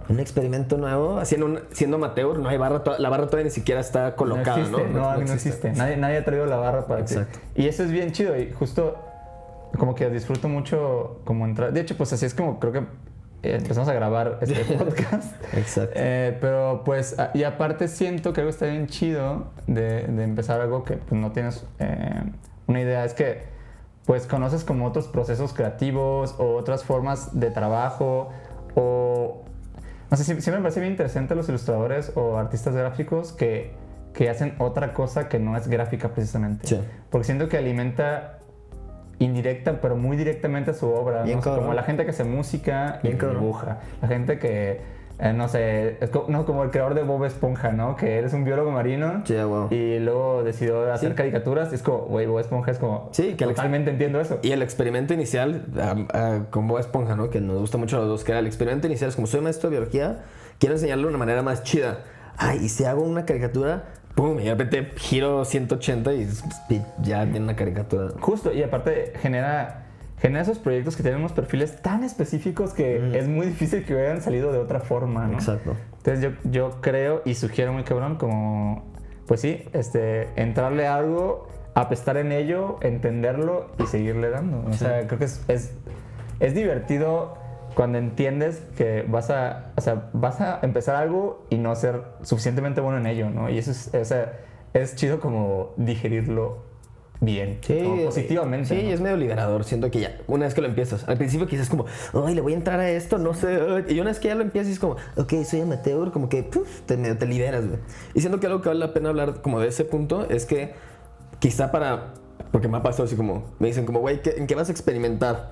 Un 0.10 0.20
experimento 0.20 0.78
nuevo, 0.78 1.18
haciendo 1.20 1.46
un- 1.48 1.60
siendo 1.72 1.98
amateur, 1.98 2.38
no 2.40 2.50
hay 2.50 2.58
barra, 2.58 2.82
la 3.00 3.10
barra 3.10 3.26
todavía 3.28 3.46
ni 3.46 3.50
siquiera 3.52 3.82
está 3.82 4.16
colocada, 4.16 4.58
no 4.58 4.64
existe, 4.78 4.88
¿no? 4.94 5.00
no, 5.14 5.18
no 5.18 5.34
existe. 5.34 5.72
Nadie, 5.74 5.98
nadie 5.98 6.18
ha 6.18 6.26
traído 6.26 6.46
la 6.46 6.58
barra 6.58 6.86
para 6.88 7.06
ti. 7.06 7.14
Exacto. 7.14 7.40
Y 7.56 7.68
eso 7.68 7.84
es 7.84 7.92
bien 7.92 8.12
chido 8.12 8.38
y 8.38 8.52
justo 8.52 8.96
como 9.78 9.96
que 9.96 10.10
disfruto 10.10 10.48
mucho 10.50 11.20
como 11.24 11.46
entrar. 11.46 11.74
De 11.74 11.82
hecho, 11.82 11.96
pues 11.98 12.12
así 12.14 12.26
es 12.26 12.34
como 12.34 12.60
creo 12.60 12.74
que 12.74 12.80
eh, 12.80 13.56
empezamos 13.56 13.90
a 13.90 13.94
grabar 13.94 14.38
este 14.42 14.64
podcast. 14.78 15.34
Exacto. 15.54 15.94
Eh, 15.96 16.38
pero 16.40 16.84
pues, 16.86 17.16
y 17.34 17.44
aparte 17.44 17.88
siento 17.88 18.34
que 18.34 18.42
algo 18.42 18.50
está 18.52 18.66
bien 18.68 18.88
chido 18.88 19.46
de, 19.68 20.04
de 20.08 20.24
empezar 20.24 20.62
algo 20.62 20.84
que 20.84 20.98
pues, 20.98 21.20
no 21.20 21.32
tienes 21.32 21.66
eh, 21.80 22.24
una 22.68 22.82
idea. 22.82 23.04
Es 23.06 23.14
que 23.14 23.52
pues 24.06 24.28
conoces 24.28 24.66
como 24.66 24.86
otros 24.86 25.08
procesos 25.08 25.54
creativos 25.54 26.36
o 26.38 26.56
otras 26.56 26.84
formas 26.84 27.40
de 27.40 27.50
trabajo. 27.52 28.30
No 30.14 30.18
sé, 30.18 30.26
sie- 30.26 30.42
siempre 30.42 30.60
me 30.60 30.62
parece 30.66 30.80
bien 30.80 30.92
interesante 30.94 31.34
los 31.34 31.50
ilustradores 31.50 32.12
o 32.14 32.38
artistas 32.38 32.76
gráficos 32.76 33.32
que, 33.34 33.72
que 34.14 34.30
hacen 34.30 34.54
otra 34.60 34.94
cosa 34.94 35.28
que 35.28 35.40
no 35.40 35.58
es 35.58 35.68
gráfica 35.68 36.10
precisamente. 36.10 36.68
Sí. 36.68 36.80
Porque 37.10 37.26
siento 37.26 37.50
que 37.50 37.58
alimenta 37.58 38.38
indirecta, 39.18 39.82
pero 39.82 39.96
muy 39.96 40.16
directamente 40.16 40.70
a 40.70 40.74
su 40.76 40.88
obra. 40.88 41.26
Como 41.56 41.74
la 41.74 41.82
gente 41.82 42.04
que 42.06 42.12
hace 42.12 42.24
música 42.26 43.00
y 43.02 43.08
dibuja. 43.40 43.80
La 44.04 44.08
gente 44.08 44.38
que, 44.38 44.82
eh, 45.20 45.32
no 45.34 45.48
sé, 45.48 45.98
es 46.02 46.10
co- 46.10 46.26
no, 46.28 46.46
como 46.46 46.64
el 46.64 46.72
creador 46.72 46.96
de 46.96 47.04
Bob 47.04 47.24
Esponja, 47.26 47.72
¿no? 47.72 47.96
Que 47.96 48.18
eres 48.18 48.34
un 48.34 48.44
biólogo 48.44 48.72
marino 48.72 49.24
wow. 49.48 49.68
y 49.72 50.00
luego 50.00 50.44
decidió 50.44 50.92
hacer 50.92 51.12
Sí. 51.12 51.16
caricaturas. 51.16 51.72
Es 51.72 51.82
como, 51.84 52.00
güey, 52.06 52.26
Bob 52.26 52.40
Esponja 52.40 52.72
es 52.72 52.80
como... 52.80 53.10
Sí, 53.14 53.36
que 53.36 53.46
totalmente 53.46 53.92
entiendo 53.92 54.20
eso. 54.20 54.40
Y 54.42 54.52
el 54.52 54.62
experimento 54.62 55.14
inicial, 55.14 55.66
ah, 55.80 55.96
ah, 56.14 56.40
con 56.50 56.68
Bob 56.68 56.80
Esponja, 56.80 57.16
¿no? 57.16 57.30
Que 57.30 57.40
nos 57.42 57.60
gusta 57.60 57.78
mucho 57.78 57.98
a 57.98 58.00
los 58.00 58.10
dos, 58.10 58.24
que 58.24 58.32
era 58.32 58.40
el 58.40 58.48
experimento 58.48 58.88
inicial, 58.88 59.10
es 59.10 59.16
como 59.16 59.28
soy 59.28 59.42
maestro 59.42 59.70
de 59.70 59.78
biología, 59.78 60.24
quiero 60.60 60.76
enseñarlo 60.76 61.04
de 61.04 61.10
una 61.10 61.18
manera 61.20 61.42
más 61.44 61.64
chida. 61.64 62.00
Ay, 62.38 62.60
y 62.64 62.70
si 62.70 62.84
hago 62.86 63.04
una 63.04 63.26
caricatura, 63.26 63.84
pum, 64.16 64.40
y 64.40 64.44
de 64.46 64.56
repente 64.56 64.92
giro 64.96 65.46
180 65.46 66.14
y 66.14 66.28
y 66.70 66.82
ya 67.04 67.24
tiene 67.24 67.42
una 67.42 67.56
caricatura. 67.56 68.10
Justo, 68.20 68.52
y 68.52 68.64
aparte 68.64 69.14
genera, 69.22 69.83
genera 70.24 70.44
esos 70.44 70.58
proyectos 70.58 70.96
que 70.96 71.04
tienen 71.04 71.20
unos 71.20 71.34
perfiles 71.34 71.82
tan 71.82 72.06
específicos 72.06 72.74
que 72.74 73.20
es 73.20 73.28
muy 73.28 73.46
difícil 73.46 73.84
que 73.84 73.94
hubieran 73.94 74.22
salido 74.22 74.54
de 74.54 74.58
otra 74.58 74.80
forma, 74.80 75.28
¿no? 75.28 75.34
Exacto. 75.34 75.76
Entonces 75.98 76.22
yo, 76.24 76.50
yo 76.50 76.80
creo 76.80 77.22
y 77.26 77.36
sugiero 77.36 77.74
muy 77.74 77.84
cabrón 77.84 78.16
como, 78.16 78.86
pues 79.28 79.42
sí, 79.42 79.66
este, 79.74 80.30
entrarle 80.42 80.88
a 80.88 80.96
algo, 80.96 81.50
apestar 81.76 82.16
en 82.16 82.32
ello, 82.32 82.78
entenderlo 82.80 83.72
y 83.78 83.86
seguirle 83.86 84.30
dando. 84.30 84.64
O 84.66 84.72
sea, 84.72 85.06
creo 85.08 85.20
que 85.20 85.26
es, 85.26 85.44
es, 85.50 85.74
es 86.40 86.56
divertido 86.56 87.38
cuando 87.76 87.98
entiendes 87.98 88.64
que 88.78 89.04
vas 89.06 89.30
a, 89.30 89.74
o 89.76 89.82
sea, 89.82 90.10
vas 90.14 90.40
a 90.40 90.60
empezar 90.62 90.96
algo 90.96 91.46
y 91.50 91.58
no 91.58 91.76
ser 91.76 92.02
suficientemente 92.22 92.80
bueno 92.80 92.98
en 92.98 93.08
ello, 93.08 93.30
¿no? 93.30 93.50
Y 93.50 93.58
eso 93.58 93.72
es, 93.72 93.94
o 93.94 94.06
sea, 94.06 94.40
es 94.74 94.96
chido 94.96 95.20
como 95.20 95.74
digerirlo 95.76 96.72
bien, 97.24 97.60
como 97.68 98.06
positivamente. 98.06 98.68
Sí, 98.70 98.84
¿no? 98.84 98.90
es 98.94 99.02
medio 99.02 99.18
liberador. 99.18 99.64
Siento 99.64 99.90
que 99.92 100.00
ya, 100.00 100.18
una 100.28 100.46
vez 100.46 100.54
que 100.54 100.62
lo 100.62 100.68
empiezas, 100.68 101.08
al 101.08 101.18
principio 101.18 101.48
quizás 101.48 101.70
como, 101.70 101.86
ay, 102.26 102.36
le 102.36 102.42
voy 102.42 102.54
a 102.54 102.56
entrar 102.56 102.80
a 102.80 102.90
esto, 102.90 103.18
no 103.18 103.34
sé. 103.34 103.48
ay", 103.70 103.86
Y 103.96 104.00
una 104.00 104.10
vez 104.12 104.20
que 104.20 104.28
ya 104.30 104.36
lo 104.36 104.42
empiezas, 104.42 104.72
es 104.74 104.80
como, 104.80 104.98
ok, 105.18 105.34
soy 105.46 105.62
amateur, 105.62 106.12
como 106.12 106.30
que 106.30 106.44
puf, 106.44 106.82
te, 106.86 106.98
te 106.98 107.26
liberas, 107.26 107.68
güey. 107.68 107.80
Y 108.14 108.20
siento 108.22 108.40
que 108.40 108.48
algo 108.48 108.62
que 108.62 108.70
vale 108.70 108.80
la 108.80 108.94
pena 108.94 109.10
hablar 109.10 109.42
como 109.42 109.60
de 109.60 109.68
ese 109.68 109.86
punto 109.86 110.28
es 110.30 110.46
que 110.46 110.74
quizá 111.40 111.72
para, 111.72 112.14
porque 112.52 112.68
me 112.68 112.78
ha 112.78 112.84
pasado 112.84 113.06
así 113.06 113.16
como, 113.16 113.52
me 113.60 113.68
dicen 113.68 113.86
como, 113.86 114.00
güey, 114.00 114.22
¿qué- 114.22 114.36
¿en 114.38 114.48
qué 114.48 114.56
vas 114.56 114.70
a 114.70 114.72
experimentar? 114.72 115.52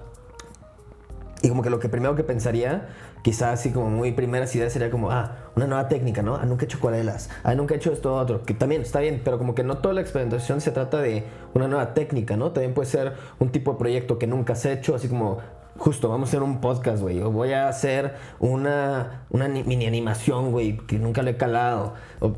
Y 1.44 1.50
como 1.50 1.64
que 1.64 1.70
lo 1.72 1.80
que 1.80 1.90
primero 1.90 2.16
que 2.16 2.24
pensaría, 2.24 2.90
quizás 3.22 3.60
así 3.60 3.72
como 3.72 3.90
muy 3.90 4.12
primeras 4.12 4.56
ideas 4.56 4.74
sería 4.74 4.90
como, 4.92 5.12
ah, 5.12 5.38
una 5.56 5.68
nueva 5.68 5.88
técnica, 5.88 6.22
¿no? 6.22 6.36
Ah, 6.36 6.46
nunca 6.46 6.64
he 6.64 6.66
hecho 6.66 6.78
acuarelas. 6.78 7.30
Ah, 7.44 7.54
nunca 7.56 7.74
he 7.74 7.78
hecho 7.78 7.92
esto 7.92 8.16
otro. 8.16 8.44
Que 8.44 8.54
también 8.54 8.82
está 8.82 9.00
bien, 9.00 9.22
pero 9.24 9.38
como 9.38 9.54
que 9.56 9.64
no 9.64 9.78
toda 9.78 9.94
la 9.94 10.02
experimentación 10.02 10.62
se 10.62 10.72
trata 10.72 11.02
de 11.02 11.24
una 11.54 11.68
nueva 11.68 11.94
técnica, 11.94 12.38
¿no? 12.38 12.52
También 12.52 12.74
puede 12.74 12.90
ser 12.90 13.14
un 13.40 13.50
tipo 13.50 13.74
de 13.74 13.78
proyecto 13.80 14.18
que 14.18 14.28
nunca 14.28 14.54
has 14.54 14.66
hecho, 14.66 14.96
así 14.96 15.08
como, 15.08 15.40
justo, 15.78 16.10
vamos 16.10 16.28
a 16.28 16.32
hacer 16.32 16.44
un 16.44 16.62
podcast, 16.62 17.02
güey. 17.02 17.20
O 17.22 17.32
voy 17.32 17.54
a 17.54 17.68
hacer 17.68 18.14
una, 18.40 19.26
una 19.30 19.48
ni- 19.48 19.64
mini 19.64 19.86
animación, 19.86 20.52
güey, 20.52 20.78
que 20.78 20.98
nunca 20.98 21.22
lo 21.22 21.30
he 21.32 21.38
calado. 21.38 21.94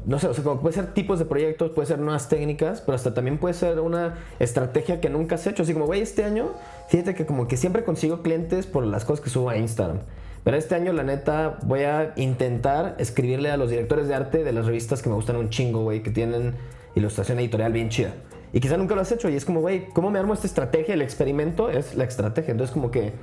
No 0.05 0.17
sé, 0.19 0.27
o 0.27 0.33
sea, 0.33 0.43
como 0.43 0.59
puede 0.61 0.73
ser 0.75 0.93
tipos 0.93 1.19
de 1.19 1.25
proyectos, 1.25 1.71
puede 1.71 1.87
ser 1.87 1.99
nuevas 1.99 2.29
técnicas, 2.29 2.81
pero 2.81 2.95
hasta 2.95 3.13
también 3.13 3.37
puede 3.37 3.53
ser 3.53 3.79
una 3.79 4.15
estrategia 4.39 4.99
que 5.01 5.09
nunca 5.09 5.35
has 5.35 5.45
hecho. 5.47 5.63
Así 5.63 5.73
como, 5.73 5.85
güey, 5.85 6.01
este 6.01 6.23
año, 6.23 6.49
fíjate 6.89 7.13
que 7.15 7.25
como 7.25 7.47
que 7.47 7.57
siempre 7.57 7.83
consigo 7.83 8.21
clientes 8.21 8.65
por 8.65 8.85
las 8.85 9.05
cosas 9.05 9.23
que 9.23 9.29
subo 9.29 9.49
a 9.49 9.57
Instagram. 9.57 9.99
Pero 10.43 10.57
este 10.57 10.75
año, 10.75 10.91
la 10.93 11.03
neta, 11.03 11.57
voy 11.63 11.83
a 11.83 12.13
intentar 12.17 12.95
escribirle 12.97 13.49
a 13.51 13.57
los 13.57 13.69
directores 13.69 14.07
de 14.07 14.15
arte 14.15 14.43
de 14.43 14.51
las 14.51 14.65
revistas 14.65 15.01
que 15.01 15.09
me 15.09 15.15
gustan 15.15 15.37
un 15.37 15.49
chingo, 15.49 15.83
güey, 15.83 16.03
que 16.03 16.11
tienen 16.11 16.55
ilustración 16.95 17.39
editorial 17.39 17.71
bien 17.71 17.89
chida. 17.89 18.13
Y 18.51 18.59
quizá 18.59 18.77
nunca 18.77 18.93
lo 18.93 19.01
has 19.01 19.11
hecho 19.11 19.29
y 19.29 19.35
es 19.35 19.45
como, 19.45 19.61
güey, 19.61 19.87
¿cómo 19.89 20.11
me 20.11 20.19
armo 20.19 20.33
esta 20.33 20.45
estrategia? 20.45 20.93
El 20.93 21.01
experimento 21.01 21.69
es 21.69 21.95
la 21.95 22.03
estrategia. 22.03 22.51
Entonces, 22.51 22.73
como 22.73 22.91
que 22.91 23.13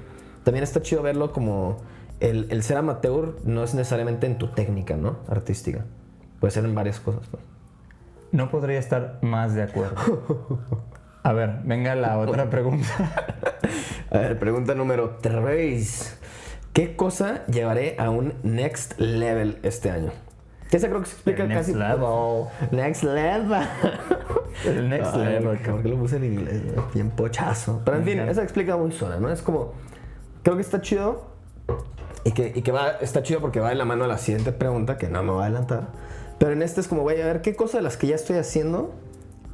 también 0.45 0.65
está 0.65 0.83
chido 0.83 1.03
verlo 1.03 1.33
como 1.33 1.77
el, 2.21 2.47
el 2.51 2.63
ser 2.63 2.79
amateur 2.79 3.37
no 3.45 3.63
es 3.63 3.75
necesariamente 3.75 4.27
en 4.27 4.39
tu 4.39 4.49
técnica, 4.49 4.97
¿no? 4.97 5.19
Artística. 5.29 5.85
Puede 6.41 6.51
ser 6.53 6.65
en 6.65 6.75
varias 6.75 7.01
cosas, 7.01 7.27
pues. 7.31 7.43
No 8.33 8.51
podría 8.51 8.79
estar 8.79 9.19
más 9.23 9.55
de 9.55 9.63
acuerdo. 9.63 10.61
A 11.23 11.33
ver, 11.33 11.61
venga 11.65 11.95
la 11.95 12.19
otra 12.19 12.49
pregunta. 12.49 12.89
A 14.11 14.19
ver, 14.19 14.39
pregunta 14.39 14.75
número 14.75 15.19
3. 15.21 16.19
¿Qué 16.73 16.95
cosa 16.97 17.45
llevaré 17.47 17.97
a 17.99 18.11
un 18.11 18.35
next 18.43 18.99
level 18.99 19.59
este 19.63 19.91
año? 19.91 20.13
Esa 20.71 20.89
creo 20.89 21.01
que 21.01 21.07
se 21.07 21.15
explica 21.15 21.45
next 21.45 21.73
casi. 21.73 21.75
level. 21.75 22.45
Next 22.71 23.03
level. 23.03 23.67
El 24.65 24.89
next 24.89 25.15
Ay, 25.15 25.25
level, 25.25 25.43
¿Por 25.45 25.59
cabrón. 25.63 25.83
qué 25.83 25.89
lo 25.89 25.97
puse 25.97 26.17
en 26.17 26.25
inglés? 26.25 26.63
güey? 26.65 26.87
Bien 26.95 27.11
pochazo. 27.11 27.83
Pero 27.85 27.97
en 27.97 28.05
fin, 28.05 28.21
esa 28.21 28.43
explica 28.45 28.77
muy 28.77 28.93
sola, 28.93 29.19
¿no? 29.19 29.31
Es 29.33 29.43
como. 29.43 29.73
Creo 30.45 30.55
que 30.57 30.63
está 30.63 30.81
chido. 30.81 31.29
Y 32.23 32.33
que, 32.33 32.53
y 32.55 32.63
que 32.63 32.71
va, 32.71 32.91
está 33.01 33.23
chido 33.23 33.41
porque 33.41 33.61
va 33.61 33.71
de 33.71 33.75
la 33.75 33.85
mano 33.85 34.05
a 34.05 34.07
la 34.07 34.19
siguiente 34.19 34.53
pregunta, 34.53 34.97
que 34.99 35.09
no 35.09 35.23
me 35.23 35.33
va 35.33 35.43
a 35.43 35.47
adelantar. 35.47 35.89
Pero 36.39 36.53
en 36.53 36.63
este 36.63 36.81
es 36.81 36.87
como, 36.89 37.03
voy 37.03 37.21
a 37.21 37.27
ver 37.27 37.41
qué 37.43 37.57
cosa 37.57 37.79
de 37.79 37.83
las 37.83 37.97
que 37.97 38.07
ya 38.07 38.15
estoy 38.15 38.37
haciendo, 38.37 38.93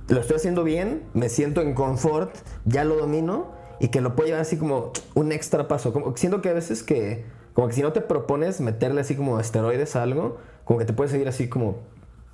lo 0.08 0.20
estoy 0.20 0.36
haciendo 0.36 0.64
bien, 0.64 1.02
me 1.14 1.28
siento 1.28 1.60
en 1.62 1.74
confort, 1.74 2.34
ya 2.64 2.84
lo 2.84 2.96
domino, 2.96 3.46
y 3.80 3.88
que 3.88 4.00
lo 4.00 4.14
puedo 4.16 4.26
llevar 4.26 4.42
así 4.42 4.56
como 4.56 4.92
un 5.14 5.32
extra 5.32 5.68
paso. 5.68 5.92
Como, 5.92 6.16
siento 6.16 6.40
que 6.42 6.48
a 6.48 6.52
veces 6.54 6.82
que, 6.82 7.24
como 7.54 7.68
que 7.68 7.74
si 7.74 7.82
no 7.82 7.92
te 7.92 8.00
propones 8.00 8.60
meterle 8.60 9.00
así 9.00 9.14
como 9.14 9.38
esteroides 9.40 9.96
a 9.96 10.02
algo, 10.02 10.38
como 10.64 10.78
que 10.78 10.84
te 10.84 10.92
puedes 10.92 11.10
seguir 11.12 11.28
así 11.28 11.48
como 11.48 11.78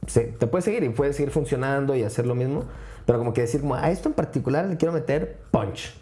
se- 0.06 0.24
te 0.24 0.46
puede 0.46 0.62
seguir 0.62 0.82
y 0.84 0.88
puede 0.88 1.12
seguir 1.12 1.30
funcionando 1.30 1.94
y 1.94 2.02
hacer 2.02 2.26
lo 2.26 2.34
mismo, 2.34 2.64
pero 3.06 3.18
como 3.18 3.32
que 3.32 3.42
decir 3.42 3.60
como 3.60 3.74
a 3.76 3.90
esto 3.90 4.08
en 4.08 4.14
particular 4.14 4.66
le 4.66 4.76
quiero 4.76 4.92
meter 4.92 5.38
punch. 5.50 5.94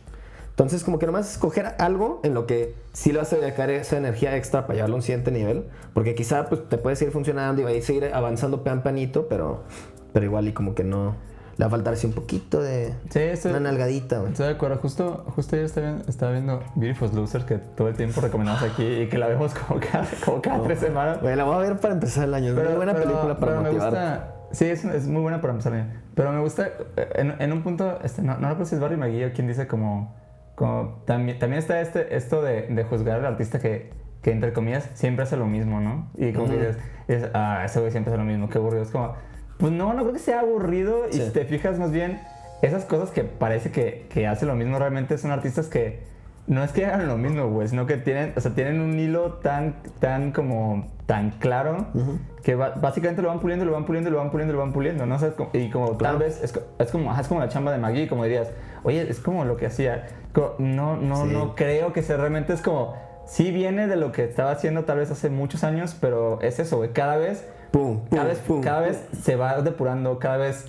Entonces 0.51 0.85
como 0.85 0.99
que 0.99 1.07
nomás 1.07 1.31
escoger 1.33 1.75
algo 1.79 2.21
en 2.23 2.35
lo 2.35 2.47
que 2.47 2.75
sí 2.93 3.13
le 3.13 3.19
vas 3.19 3.33
a 3.33 3.37
dedicar 3.37 3.71
esa 3.71 3.97
energía 3.97 4.37
extra 4.37 4.63
para 4.67 4.75
llevarlo 4.75 4.97
a 4.97 4.99
un 4.99 5.03
siguiente 5.03 5.31
nivel, 5.31 5.65
porque 5.95 6.15
quizá 6.15 6.49
pues 6.49 6.69
te 6.69 6.77
puede 6.77 6.97
seguir 6.97 7.13
funcionando 7.13 7.63
y 7.63 7.65
va 7.65 7.71
a 7.71 7.83
seguir 7.83 8.11
avanzando 8.13 8.63
pan 8.63 8.83
panito, 8.83 9.27
pero, 9.29 9.63
pero 10.13 10.27
igual 10.27 10.49
y 10.49 10.53
como 10.53 10.75
que 10.75 10.85
no, 10.85 11.17
le 11.61 11.65
va 11.65 11.67
a 11.67 11.71
faltar 11.71 11.93
así 11.93 12.07
un 12.07 12.15
poquito 12.15 12.63
de 12.63 12.95
Sí, 13.11 13.19
estoy, 13.19 13.51
una 13.51 13.61
nalgadita, 13.61 14.19
güey. 14.21 14.33
estoy 14.33 14.47
de 14.47 14.53
acuerdo. 14.55 14.79
Justo, 14.79 15.25
justo 15.35 15.57
ayer 15.57 15.67
estaba 15.67 15.87
viendo, 15.89 16.09
estaba 16.09 16.33
viendo 16.33 16.63
Beautiful 16.75 17.11
Loser 17.15 17.45
que 17.45 17.59
todo 17.59 17.89
el 17.89 17.97
tiempo 17.97 18.23
recomendamos 18.23 18.63
aquí 18.63 18.83
y 18.83 19.09
que 19.09 19.19
la 19.19 19.27
vemos 19.29 19.53
como 19.55 19.79
cada, 19.79 20.07
como 20.25 20.41
cada 20.41 20.63
tres 20.63 20.79
semanas. 20.79 21.21
Güey, 21.21 21.37
la 21.37 21.45
voy 21.45 21.57
a 21.57 21.59
ver 21.59 21.77
para 21.79 21.93
empezar 21.93 22.25
el 22.25 22.33
año. 22.33 22.59
es 22.59 22.65
muy 22.67 22.77
buena 22.77 22.95
película 22.95 23.37
para 23.39 23.53
pero 23.53 23.57
me 23.61 23.69
motivar. 23.69 23.91
gusta. 23.91 24.35
Sí, 24.53 24.65
es, 24.65 24.85
es 24.87 25.07
muy 25.07 25.21
buena 25.21 25.41
para 25.43 25.53
empezar 25.53 25.73
bien. 25.75 25.93
Pero 26.15 26.33
me 26.33 26.41
gusta, 26.41 26.71
en, 27.15 27.35
en 27.39 27.53
un 27.53 27.63
punto, 27.63 27.99
este, 28.03 28.23
no, 28.23 28.33
no 28.39 28.49
recuerdo 28.49 28.65
si 28.65 28.75
es 28.77 28.81
Barry 28.81 28.97
McGee 28.97 29.31
quien 29.33 29.47
dice 29.47 29.67
como, 29.67 30.17
como 30.55 31.03
también, 31.05 31.39
también 31.39 31.59
está 31.59 31.81
este, 31.83 32.17
esto 32.17 32.41
de, 32.43 32.63
de 32.69 32.85
juzgar 32.85 33.19
al 33.19 33.27
artista 33.27 33.59
que, 33.61 33.93
que, 34.23 34.33
entre 34.33 34.53
comillas, 34.55 34.89
siempre 34.95 35.25
hace 35.25 35.37
lo 35.37 35.47
mismo, 35.47 35.79
¿no? 35.81 36.11
Y 36.17 36.33
como 36.33 36.47
que 36.49 36.55
Ujú. 36.57 36.61
dices, 36.65 36.79
dices, 37.07 37.31
ah, 37.35 37.63
ese 37.67 37.81
güey 37.81 37.93
siempre 37.93 38.13
hace 38.13 38.19
lo 38.19 38.25
mismo, 38.27 38.49
qué 38.49 38.59
aburrido. 38.59 38.83
Es 38.83 38.91
como, 38.91 39.15
pues 39.61 39.73
no, 39.73 39.93
no 39.95 40.03
creo 40.03 40.13
que 40.15 40.19
sea 40.19 40.41
aburrido. 40.41 41.09
Y 41.09 41.13
Sí. 41.15 41.23
si 41.27 41.31
te 41.31 41.45
fijas 41.45 41.79
más 41.79 41.93
bien, 41.93 42.21
esas 42.63 42.85
cosas 42.85 43.11
que 43.11 43.25
parece 43.25 43.71
que, 43.71 44.07
que 44.11 44.27
hace 44.27 44.47
lo 44.47 44.55
mismo 44.55 44.79
realmente 44.79 45.17
son 45.19 45.31
artistas 45.31 45.67
que 45.69 46.09
no 46.47 46.65
es 46.65 46.73
que 46.73 46.85
hagan 46.87 47.07
lo 47.07 47.17
mismo, 47.17 47.49
güey, 47.49 47.69
sino 47.69 47.87
que 47.87 47.97
tienen, 47.97 48.33
o 48.37 48.41
sea, 48.41 48.53
tienen 48.55 48.81
un 48.81 48.99
hilo 48.99 49.35
tan, 49.35 49.77
tan 50.01 50.33
como, 50.33 50.89
tan 51.07 51.31
claro 51.33 51.87
que 52.43 52.57
ba- 52.57 52.75
básicamente 52.81 53.23
lo 53.23 53.29
van 53.29 53.39
puliendo, 53.39 53.65
lo 53.65 53.73
van 53.73 53.85
puliendo, 53.85 54.11
lo 54.11 54.17
van 54.19 54.31
puliendo, 54.31 54.55
lo 54.55 54.59
van 54.61 54.73
puliendo, 54.73 55.07
¿no? 55.07 55.15
O 55.15 55.19
sea, 55.19 55.31
como- 55.33 55.51
y 55.53 55.71
como 55.71 55.93
tal 55.97 56.19
vez 56.19 56.43
es, 56.43 56.53
es 56.79 56.91
como, 56.91 57.15
es 57.17 57.29
como 57.29 57.39
la 57.41 57.49
chamba 57.49 57.71
de 57.71 57.79
Maggie, 57.79 58.09
como 58.09 58.25
dirías, 58.25 58.49
oye, 58.83 59.09
es 59.09 59.21
como 59.21 59.45
lo 59.45 59.57
que 59.57 59.67
hacía. 59.67 60.09
Co- 60.33 60.57
No, 60.59 60.97
no, 60.97 61.25
Sí. 61.27 61.33
no 61.33 61.55
creo 61.55 61.93
que 61.93 62.03
sea 62.03 62.17
realmente 62.17 62.53
es 62.53 62.63
como, 62.63 62.95
sí 63.27 63.53
viene 63.53 63.87
de 63.87 63.95
lo 63.97 64.11
que 64.11 64.25
estaba 64.25 64.51
haciendo 64.51 64.85
tal 64.85 64.99
vez 64.99 65.11
hace 65.13 65.31
muchos 65.31 65.63
años, 65.63 65.97
pero 66.01 66.41
es 66.41 66.59
eso, 66.59 66.79
güey, 66.79 66.93
cada 66.93 67.17
vez 67.17 67.47
Pum, 67.71 68.01
pum, 68.01 68.17
cada 68.17 68.25
vez, 68.25 68.39
pum, 68.39 68.61
cada 68.61 68.81
vez 68.81 69.05
se 69.23 69.37
va 69.37 69.61
depurando, 69.61 70.19
cada 70.19 70.39
vez 70.39 70.67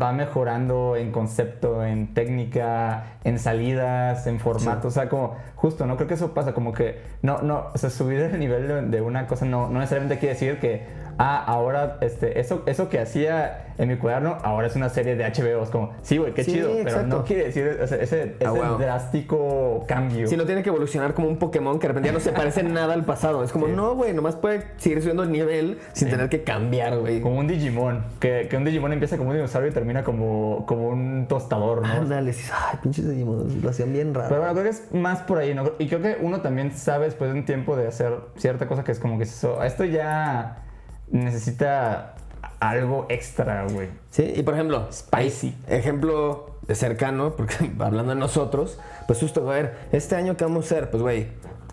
va 0.00 0.12
mejorando 0.12 0.96
en 0.96 1.12
concepto, 1.12 1.84
en 1.84 2.12
técnica, 2.14 3.18
en 3.24 3.38
salidas, 3.38 4.26
en 4.26 4.40
formato. 4.40 4.88
O 4.88 4.90
sea, 4.90 5.08
como 5.08 5.36
justo, 5.54 5.86
¿no? 5.86 5.96
Creo 5.96 6.08
que 6.08 6.14
eso 6.14 6.34
pasa, 6.34 6.54
como 6.54 6.72
que 6.72 7.00
no, 7.22 7.42
no, 7.42 7.66
o 7.74 7.78
sea, 7.78 7.90
subir 7.90 8.20
el 8.20 8.38
nivel 8.38 8.90
de, 8.90 9.00
una 9.00 9.26
cosa 9.26 9.44
no, 9.44 9.68
no 9.68 9.78
necesariamente 9.78 10.18
quiere 10.18 10.34
decir 10.34 10.58
que, 10.58 10.84
ah, 11.18 11.42
ahora, 11.46 11.98
este, 12.00 12.40
eso, 12.40 12.62
eso 12.66 12.88
que 12.88 12.98
hacía 13.00 13.62
en 13.78 13.88
mi 13.88 13.96
cuaderno, 13.96 14.38
ahora 14.42 14.66
es 14.68 14.76
una 14.76 14.88
serie 14.88 15.16
de 15.16 15.24
HBO. 15.24 15.62
Es 15.62 15.70
como, 15.70 15.92
sí, 16.02 16.16
güey, 16.16 16.32
qué 16.32 16.44
Sí, 16.44 16.52
chido, 16.54 16.70
pero 16.82 17.02
no 17.06 17.24
quiere 17.24 17.44
decir 17.44 17.78
o 17.82 17.86
sea, 17.86 17.98
ese, 17.98 18.22
ese 18.38 18.46
Ah, 18.46 18.50
wow. 18.50 18.78
drástico 18.78 19.84
cambio. 19.86 20.26
Si 20.26 20.36
no 20.36 20.44
tiene 20.44 20.62
que 20.62 20.70
evolucionar 20.70 21.12
como 21.14 21.28
un 21.28 21.36
Pokémon 21.38 21.78
que 21.78 21.86
de 21.86 21.88
repente 21.88 22.08
ya 22.08 22.12
no 22.14 22.20
se 22.20 22.32
parece 22.32 22.62
nada 22.64 22.94
al 22.94 23.04
pasado. 23.04 23.44
Es 23.44 23.52
como, 23.52 23.66
Sí. 23.66 23.72
no, 23.72 23.94
güey, 23.94 24.14
nomás 24.14 24.36
puede 24.36 24.64
seguir 24.78 25.00
subiendo 25.00 25.22
el 25.22 25.32
nivel 25.32 25.78
sin 25.92 26.08
Sí. 26.08 26.14
tener 26.14 26.28
que 26.30 26.42
cambiar, 26.42 26.98
güey. 26.98 27.20
Como 27.20 27.38
un 27.38 27.46
Digimon, 27.46 28.02
que, 28.20 28.46
que 28.48 28.56
un 28.56 28.64
Digimon 28.64 28.92
empieza 28.92 29.16
como 29.18 29.30
un 29.30 29.36
dinosaurio 29.36 29.65
termina 29.70 30.04
como, 30.04 30.64
como 30.66 30.88
un 30.88 31.26
tostador, 31.28 31.82
¿no? 31.82 31.92
Ándale, 31.92 32.34
ay, 32.52 32.78
pinches 32.82 33.08
Digimon, 33.08 33.62
lo 33.62 33.70
hacían 33.70 33.92
bien 33.92 34.14
raro. 34.14 34.28
Pero 34.28 34.40
bueno, 34.40 34.54
creo 34.54 34.64
que 34.64 34.70
es 34.70 34.92
más 34.92 35.20
por 35.22 35.38
ahí, 35.38 35.54
¿no? 35.54 35.72
Y 35.78 35.88
creo 35.88 36.02
que 36.02 36.18
uno 36.20 36.40
también 36.40 36.72
sabe 36.72 37.06
después 37.06 37.32
de 37.32 37.38
un 37.38 37.44
tiempo 37.44 37.76
de 37.76 37.86
hacer 37.86 38.14
cierta 38.36 38.66
cosa 38.66 38.84
que 38.84 38.92
es 38.92 38.98
como 38.98 39.18
que 39.18 39.24
eso, 39.24 39.62
esto 39.62 39.84
ya 39.84 40.64
necesita 41.10 42.14
algo 42.60 43.06
extra, 43.08 43.66
güey. 43.70 43.88
Sí, 44.10 44.32
y 44.34 44.42
por 44.42 44.54
ejemplo, 44.54 44.88
Spicy. 44.90 45.54
ejemplo 45.68 46.56
de 46.66 46.74
cercano, 46.74 47.34
porque 47.36 47.54
hablando 47.78 48.14
de 48.14 48.20
nosotros, 48.20 48.78
pues 49.06 49.20
justo, 49.20 49.48
a 49.48 49.54
ver, 49.54 49.76
este 49.92 50.16
año, 50.16 50.36
¿qué 50.36 50.44
vamos 50.44 50.64
a 50.64 50.74
hacer? 50.74 50.90
Pues, 50.90 51.02
güey, 51.02 51.28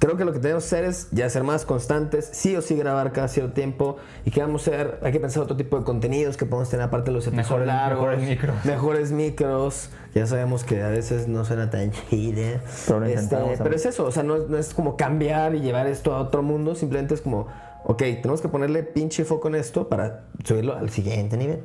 creo 0.08 0.18
que 0.18 0.26
lo 0.26 0.34
que 0.34 0.40
tenemos 0.40 0.64
que 0.64 0.68
hacer 0.76 0.84
es 0.86 1.08
ya 1.12 1.30
ser 1.30 1.44
más 1.44 1.66
constantes, 1.66 2.30
sí 2.34 2.56
o 2.56 2.62
sí 2.62 2.76
grabar 2.76 3.12
cada 3.14 3.28
cierto 3.28 3.54
tiempo, 3.54 3.98
y 4.26 4.32
qué 4.32 4.42
vamos 4.42 4.68
a 4.68 4.72
hacer, 4.72 5.00
hay 5.02 5.12
que 5.12 5.20
pensar 5.20 5.44
otro 5.44 5.56
tipo 5.56 5.78
de 5.80 5.86
contenidos 5.86 6.36
que 6.38 6.46
podemos 6.46 6.70
tener 6.70 6.86
aparte 6.86 7.12
de 7.12 7.16
los 7.16 7.26
episodios 7.28 7.48
Mejores- 7.50 7.68
largos. 7.68 8.04
mejores 8.06 8.30
micros. 8.30 8.66
Mejores 8.66 9.12
micros, 9.12 9.90
ya 10.14 10.28
sabemos 10.28 10.64
que 10.64 10.82
a 10.84 10.90
veces 10.90 11.28
no 11.28 11.46
suena 11.46 11.70
tan 11.70 11.92
chida. 11.92 12.60
Pero 12.86 13.00
lo 13.00 13.06
Este, 13.06 13.38
pero 13.64 13.76
es 13.76 13.86
eso, 13.86 14.06
o 14.06 14.12
sea, 14.12 14.24
no, 14.24 14.36
es- 14.36 14.50
no 14.50 14.58
es 14.58 14.74
como 14.74 14.98
cambiar 14.98 15.56
y 15.56 15.62
llevar 15.62 15.88
esto 15.88 16.14
a 16.14 16.20
otro 16.20 16.44
mundo, 16.44 16.76
simplemente 16.76 17.14
es 17.14 17.22
como, 17.22 17.48
ok, 17.86 18.00
tenemos 18.00 18.42
que 18.42 18.50
ponerle 18.50 18.84
pinche 18.84 19.24
foco 19.26 19.48
en 19.48 19.56
esto 19.56 19.88
para 19.88 20.26
subirlo 20.44 20.76
al 20.76 20.90
siguiente 20.90 21.38
nivel. 21.38 21.62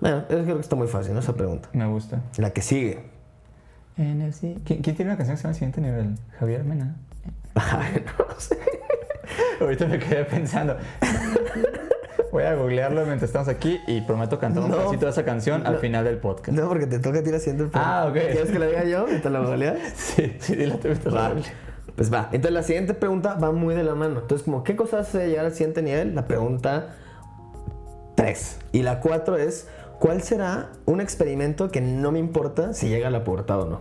Bueno, 0.00 0.24
eso 0.28 0.42
creo 0.42 0.54
que 0.56 0.60
está 0.62 0.76
muy 0.76 0.88
fácil, 0.88 1.14
¿no? 1.14 1.20
Esa 1.20 1.34
pregunta. 1.34 1.68
Me 1.72 1.86
gusta. 1.86 2.22
La 2.38 2.50
que 2.50 2.60
sigue. 2.62 3.00
En 3.96 4.20
el 4.20 4.34
si- 4.34 4.56
¿Quién, 4.64 4.82
quién 4.82 4.94
tiene 4.96 5.10
una 5.10 5.16
canción 5.16 5.36
que 5.36 5.38
se 5.38 5.44
llama 5.44 5.54
Siguiente 5.54 5.80
Nivel? 5.80 6.14
Javier 6.38 6.64
Mena. 6.64 6.96
No 8.18 8.40
sé. 8.40 8.58
Ahorita 9.60 9.86
me 9.86 9.98
quedé 9.98 10.24
pensando. 10.24 10.76
Voy 12.32 12.42
a 12.44 12.54
googlearlo 12.54 13.04
mientras 13.06 13.30
estamos 13.30 13.48
aquí 13.48 13.80
y 13.86 14.02
prometo 14.02 14.38
cantar 14.38 14.62
un 14.64 14.70
No. 14.70 14.76
pedacito 14.76 15.06
de 15.06 15.10
esa 15.12 15.24
canción 15.24 15.66
al 15.66 15.78
final 15.78 16.04
del 16.04 16.18
podcast. 16.18 16.56
No, 16.56 16.68
porque 16.68 16.86
te 16.86 16.98
toca 16.98 17.20
a 17.20 17.22
ti 17.22 17.32
haciendo 17.32 17.64
el 17.64 17.70
Ah, 17.72 18.06
ok. 18.08 18.12
¿Quieres 18.14 18.50
que 18.50 18.58
lo 18.58 18.66
diga 18.66 18.84
yo 18.84 19.06
y 19.08 19.18
te 19.20 19.30
lo 19.30 19.44
goleas? 19.46 19.78
Sí, 19.96 20.36
sí, 20.38 20.54
dile 20.54 20.74
tú. 20.74 20.88
Pues 21.96 22.12
va. 22.12 22.28
Entonces 22.32 22.52
la 22.52 22.62
siguiente 22.62 22.92
pregunta 22.92 23.34
va 23.34 23.52
muy 23.52 23.74
de 23.74 23.82
la 23.84 23.94
mano. 23.94 24.20
Entonces, 24.20 24.44
como, 24.44 24.62
¿qué 24.64 24.76
cosas 24.76 25.08
hace 25.08 25.28
llegar 25.28 25.46
al 25.46 25.52
siguiente 25.52 25.80
nivel? 25.80 26.14
La 26.14 26.26
pregunta 26.26 26.94
3. 28.16 28.58
Y 28.72 28.82
la 28.82 29.00
4 29.00 29.38
es, 29.38 29.66
¿cuál 29.98 30.20
será 30.22 30.68
un 30.84 31.00
experimento 31.00 31.70
que 31.70 31.80
no 31.80 32.12
me 32.12 32.18
importa 32.18 32.74
si 32.74 32.88
llega 32.90 33.08
a 33.08 33.10
la 33.10 33.24
pubertad 33.24 33.62
o 33.62 33.66
no? 33.66 33.80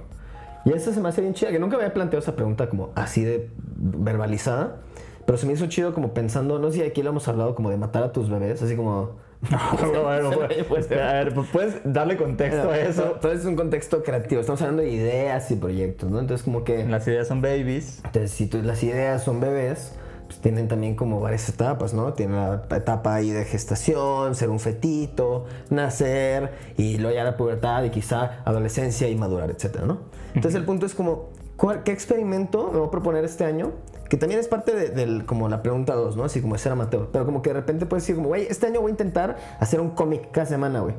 Y 0.65 0.73
esa 0.73 0.91
se 0.93 0.99
me 0.99 1.09
hace 1.09 1.21
bien 1.21 1.33
chida, 1.33 1.51
que 1.51 1.59
nunca 1.59 1.77
me 1.77 1.83
había 1.83 1.93
planteado 1.93 2.21
esa 2.21 2.35
pregunta 2.35 2.67
como 2.69 2.89
así 2.95 3.23
de 3.23 3.49
verbalizada. 3.77 4.77
Pero 5.25 5.37
se 5.37 5.47
me 5.47 5.53
hizo 5.53 5.65
chido 5.67 5.93
como 5.93 6.13
pensando, 6.13 6.59
no 6.59 6.69
sé 6.71 6.77
si 6.79 6.83
aquí 6.83 7.01
lo 7.01 7.09
hemos 7.09 7.27
hablado 7.27 7.55
como 7.55 7.69
de 7.71 7.77
matar 7.77 8.03
a 8.03 8.11
tus 8.11 8.29
bebés, 8.29 8.61
así 8.61 8.75
como... 8.75 9.23
Bueno, 9.79 10.03
bueno, 10.03 10.29
pues, 10.69 10.91
a 10.91 10.95
ver, 11.13 11.33
pues, 11.33 11.47
¿puedes 11.51 11.81
darle 11.83 12.17
contexto 12.17 12.69
a 12.69 12.77
eso? 12.79 13.11
Entonces 13.15 13.41
es 13.41 13.45
un 13.45 13.55
contexto 13.55 14.01
creativo, 14.03 14.41
estamos 14.41 14.61
hablando 14.61 14.83
de 14.83 14.89
ideas 14.89 15.49
y 15.51 15.55
proyectos, 15.55 16.09
¿no? 16.09 16.19
Entonces 16.19 16.43
como 16.43 16.63
que... 16.63 16.85
Las 16.85 17.07
ideas 17.07 17.27
son 17.27 17.41
babies. 17.41 18.01
Entonces, 18.05 18.31
si 18.31 18.47
tú- 18.47 18.61
las 18.63 18.81
ideas 18.83 19.23
son 19.23 19.39
bebés, 19.39 19.93
pues 20.27 20.39
tienen 20.39 20.67
también 20.67 20.95
como 20.95 21.19
varias 21.19 21.47
etapas, 21.49 21.93
¿no? 21.93 22.13
Tienen 22.13 22.35
la 22.37 22.63
etapa 22.75 23.15
ahí 23.15 23.29
de 23.31 23.45
gestación, 23.45 24.35
ser 24.35 24.49
un 24.49 24.59
fetito, 24.59 25.45
nacer, 25.69 26.51
y 26.77 26.97
luego 26.97 27.15
ya 27.15 27.23
la 27.23 27.37
pubertad 27.37 27.83
y 27.83 27.89
quizá 27.89 28.41
adolescencia 28.45 29.07
y 29.09 29.15
madurar, 29.15 29.51
etcétera, 29.51 29.85
¿no? 29.85 29.99
Entonces, 30.33 30.59
el 30.59 30.65
punto 30.65 30.85
es 30.85 30.93
como, 30.95 31.29
¿cuál- 31.57 31.83
¿qué 31.83 31.91
experimento 31.91 32.69
me 32.71 32.79
voy 32.79 32.87
a 32.87 32.91
proponer 32.91 33.23
este 33.23 33.45
año? 33.45 33.71
Que 34.09 34.17
también 34.17 34.39
es 34.39 34.47
parte 34.47 34.73
de, 34.75 34.89
del- 34.89 35.25
como 35.25 35.47
la 35.49 35.61
pregunta 35.63 35.93
2, 35.95 36.15
¿no? 36.17 36.23
Así 36.25 36.41
como 36.41 36.57
ser 36.57 36.71
amateur. 36.71 37.09
Pero 37.11 37.25
como 37.25 37.41
que 37.41 37.49
de 37.51 37.55
repente 37.55 37.85
puedes 37.85 38.03
decir 38.03 38.15
como, 38.15 38.27
güey, 38.29 38.45
este 38.49 38.67
año 38.67 38.81
voy 38.81 38.89
a 38.89 38.91
intentar 38.91 39.37
hacer 39.59 39.79
un 39.81 39.91
cómic 39.91 40.29
cada 40.31 40.45
semana, 40.45 40.81
güey. 40.81 40.95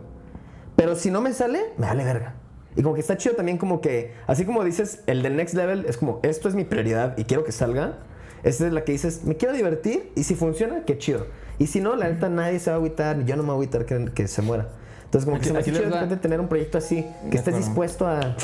Pero 0.77 0.95
si 0.97 1.11
no 1.11 1.21
me 1.21 1.33
sale, 1.33 1.61
me 1.79 1.87
vale 1.87 2.05
verga. 2.05 2.35
Y 2.75 2.83
como 2.83 2.95
que 2.95 3.01
está 3.01 3.17
chido 3.17 3.35
también 3.37 3.57
como 3.59 3.81
que, 3.81 4.13
así 4.27 4.45
como 4.45 4.63
dices, 4.65 5.03
el 5.07 5.23
del 5.23 5.37
next 5.37 5.55
level 5.55 5.87
es 5.89 5.97
como, 5.97 6.21
esto 6.23 6.49
es 6.49 6.55
mi 6.55 6.65
prioridad 6.65 7.17
y 7.17 7.25
quiero 7.25 7.45
que 7.45 7.53
salga. 7.53 7.99
Esta 8.43 8.67
es 8.67 8.73
la 8.73 8.85
que 8.85 8.93
dices, 8.93 9.25
me 9.25 9.37
quiero 9.37 9.55
divertir 9.55 10.11
y 10.15 10.25
si 10.25 10.35
funciona, 10.35 10.83
qué 10.87 10.99
chido. 10.99 11.27
Y 11.59 11.67
si 11.69 11.81
no, 11.81 11.97
la 11.97 12.09
neta 12.09 12.29
nadie 12.29 12.59
se 12.59 12.71
va 12.71 12.75
a 12.77 12.79
agüitar, 12.79 13.25
yo 13.25 13.37
no 13.37 13.43
me 13.43 13.49
voy 13.49 13.53
a 13.53 13.69
agüitar 13.69 13.85
que, 13.87 14.13
que 14.13 14.29
se 14.29 14.43
muera. 14.43 14.69
Entonces 15.05 15.25
como 15.25 15.37
que 15.37 15.43
Aquí- 15.43 15.47
se 15.49 15.53
me 15.55 15.59
hace 15.61 15.71
chido 15.73 15.85
de 15.85 15.91
va- 15.91 16.01
repente 16.01 16.17
tener 16.21 16.41
un 16.41 16.49
proyecto 16.49 16.79
así, 16.79 16.97
De 17.25 17.31
que 17.31 17.37
estés 17.39 17.57
dispuesto 17.57 18.07
a... 18.07 18.37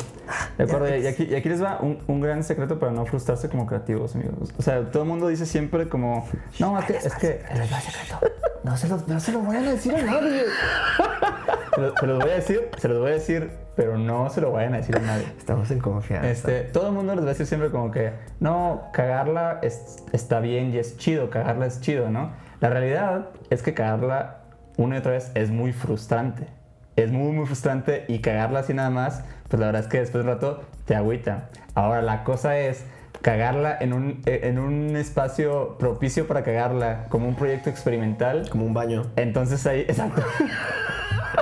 De 0.57 0.63
acuerdo, 0.63 0.95
y 0.97 1.05
aquí, 1.05 1.23
y 1.29 1.35
aquí 1.35 1.49
les 1.49 1.61
va 1.61 1.79
un, 1.81 1.99
un 2.07 2.21
gran 2.21 2.43
secreto 2.43 2.79
para 2.79 2.91
no 2.91 3.05
frustrarse 3.05 3.49
como 3.49 3.65
creativos, 3.67 4.15
amigos. 4.15 4.53
O 4.57 4.61
sea, 4.61 4.89
todo 4.89 5.03
el 5.03 5.09
mundo 5.09 5.27
dice 5.27 5.45
siempre 5.45 5.89
como, 5.89 6.27
no, 6.59 6.79
es 6.79 6.85
que, 6.85 6.93
es 6.97 7.13
que, 7.15 7.41
les 7.53 7.71
va 7.71 7.77
el 7.77 7.83
secreto. 7.83 8.19
No 8.63 8.77
se, 8.77 8.87
lo, 8.87 9.03
no 9.05 9.19
se 9.19 9.31
lo 9.33 9.41
vayan 9.41 9.65
a 9.67 9.71
decir 9.71 9.93
a 9.93 10.01
nadie. 10.03 10.43
se, 11.75 11.81
los, 11.81 11.93
se 11.99 12.07
los 12.07 12.19
voy 12.19 12.29
a 12.31 12.35
decir, 12.35 12.69
se 12.79 12.87
los 12.87 12.99
voy 12.99 13.09
a 13.09 13.13
decir, 13.13 13.51
pero 13.75 13.97
no 13.97 14.29
se 14.29 14.41
lo 14.41 14.51
vayan 14.51 14.73
a 14.73 14.77
decir 14.77 14.95
a 14.97 14.99
nadie. 14.99 15.25
Estamos 15.37 15.69
en 15.71 15.79
confianza. 15.79 16.29
Este, 16.29 16.61
todo 16.61 16.87
el 16.87 16.93
mundo 16.93 17.15
les 17.15 17.23
va 17.23 17.27
a 17.29 17.31
decir 17.33 17.45
siempre 17.45 17.69
como 17.71 17.91
que, 17.91 18.11
no, 18.39 18.83
cagarla 18.93 19.59
es- 19.61 20.03
está 20.11 20.39
bien 20.39 20.73
y 20.73 20.77
es 20.77 20.97
chido, 20.97 21.29
cagarla 21.29 21.65
es 21.65 21.81
chido, 21.81 22.09
¿no? 22.09 22.31
La 22.59 22.69
realidad 22.69 23.29
es 23.49 23.61
que 23.61 23.73
cagarla 23.73 24.41
una 24.77 24.95
y 24.95 24.99
otra 24.99 25.11
vez 25.13 25.31
es 25.35 25.51
muy 25.51 25.73
frustrante. 25.73 26.47
Es 26.95 27.11
muy, 27.11 27.31
muy 27.31 27.45
frustrante 27.47 28.05
y 28.07 28.19
cagarla 28.19 28.59
así 28.59 28.73
nada 28.73 28.89
más, 28.91 29.23
pues 29.49 29.59
la 29.59 29.65
verdad 29.67 29.81
es 29.81 29.87
que 29.87 29.99
después 29.99 30.23
de 30.23 30.29
un 30.29 30.35
rato 30.35 30.61
te 30.85 30.95
agüita. 30.95 31.49
Ahora, 31.73 32.01
la 32.03 32.23
cosa 32.23 32.57
es 32.59 32.85
cagarla 33.21 33.75
en 33.79 33.93
un, 33.93 34.21
en 34.25 34.59
un 34.59 34.95
espacio 34.95 35.77
propicio 35.79 36.27
para 36.27 36.43
cagarla, 36.43 37.05
como 37.09 37.27
un 37.27 37.35
proyecto 37.35 37.69
experimental. 37.69 38.47
Como 38.49 38.65
un 38.65 38.73
baño. 38.73 39.07
Entonces 39.15 39.65
ahí, 39.65 39.81
exacto. 39.87 40.21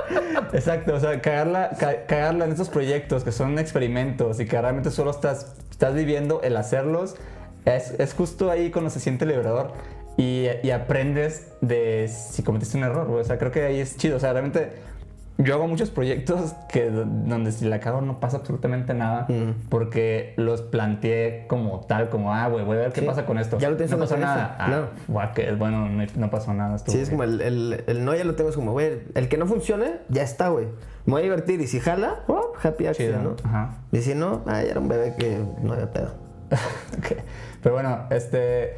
Exacto, 0.52 0.94
o 0.94 1.00
sea, 1.00 1.20
cagarla, 1.20 1.70
ca- 1.78 2.06
cagarla 2.06 2.44
en 2.44 2.52
estos 2.52 2.68
proyectos 2.68 3.24
que 3.24 3.32
son 3.32 3.58
experimentos 3.58 4.40
y 4.40 4.46
que 4.46 4.60
realmente 4.60 4.90
solo 4.90 5.10
estás, 5.10 5.54
estás 5.70 5.94
viviendo 5.94 6.40
el 6.42 6.56
hacerlos, 6.56 7.16
es, 7.64 7.92
es 7.98 8.14
justo 8.14 8.50
ahí 8.50 8.70
cuando 8.70 8.90
se 8.90 9.00
siente 9.00 9.24
liberador 9.26 9.72
y, 10.16 10.46
y 10.62 10.70
aprendes 10.70 11.48
de 11.60 12.08
si 12.08 12.42
cometiste 12.42 12.76
un 12.76 12.84
error. 12.84 13.10
O 13.10 13.24
sea, 13.24 13.38
creo 13.38 13.50
que 13.50 13.62
ahí 13.64 13.80
es 13.80 13.96
chido. 13.96 14.16
O 14.16 14.20
sea, 14.20 14.32
realmente 14.32 14.72
yo 15.38 15.54
hago 15.54 15.66
muchos 15.66 15.90
proyectos 15.90 16.52
que 16.70 16.90
donde 16.90 17.52
si 17.52 17.64
la 17.64 17.80
cago 17.80 18.00
no 18.00 18.20
pasa 18.20 18.36
absolutamente 18.36 18.94
nada 18.94 19.26
Mm. 19.28 19.68
porque 19.70 20.34
los 20.36 20.62
planteé 20.62 21.46
como 21.48 21.80
tal, 21.80 22.10
como, 22.10 22.34
ah, 22.34 22.46
güey, 22.48 22.64
voy 22.64 22.76
a 22.76 22.80
ver 22.80 22.92
qué 22.92 23.00
Sí. 23.00 23.06
pasa 23.06 23.24
con 23.26 23.38
esto. 23.38 23.58
Ya 23.58 23.70
lo 23.70 23.76
tienes 23.76 23.90
no 23.92 23.98
pasó 23.98 24.16
nada. 24.16 24.56
Ah, 24.58 24.66
claro. 24.66 24.88
guau, 25.08 25.32
que- 25.34 25.52
bueno, 25.52 25.88
no, 25.88 26.04
no 26.16 26.30
pasó 26.30 26.52
nada. 26.54 26.76
estuvo 26.76 26.94
Sí, 26.94 27.00
es 27.02 27.10
como 27.10 27.24
el, 27.24 27.40
el, 27.40 27.84
el 27.86 28.04
no 28.04 28.14
ya 28.14 28.24
lo 28.24 28.34
tengo, 28.34 28.50
es 28.50 28.56
como, 28.56 28.72
güey, 28.72 29.00
el 29.14 29.28
que 29.28 29.36
no 29.38 29.46
funcione, 29.46 30.00
ya 30.08 30.22
está, 30.22 30.48
güey. 30.48 30.66
Me 31.06 31.12
voy 31.14 31.20
a 31.20 31.24
divertir 31.24 31.60
y 31.60 31.66
si 31.66 31.80
jala, 31.80 32.20
oh, 32.28 32.52
happy 32.62 32.86
accident, 32.86 33.22
¿no? 33.22 33.36
ajá. 33.44 33.78
Y 33.90 33.98
si 34.02 34.14
no, 34.14 34.42
ah, 34.46 34.62
ya 34.62 34.70
era 34.70 34.80
un 34.80 34.88
bebé 34.88 35.14
que 35.18 35.38
no 35.62 35.72
había 35.72 35.90
pedo. 35.92 36.14
Ok. 36.98 37.16
Pero 37.62 37.74
bueno, 37.74 38.00
este. 38.10 38.74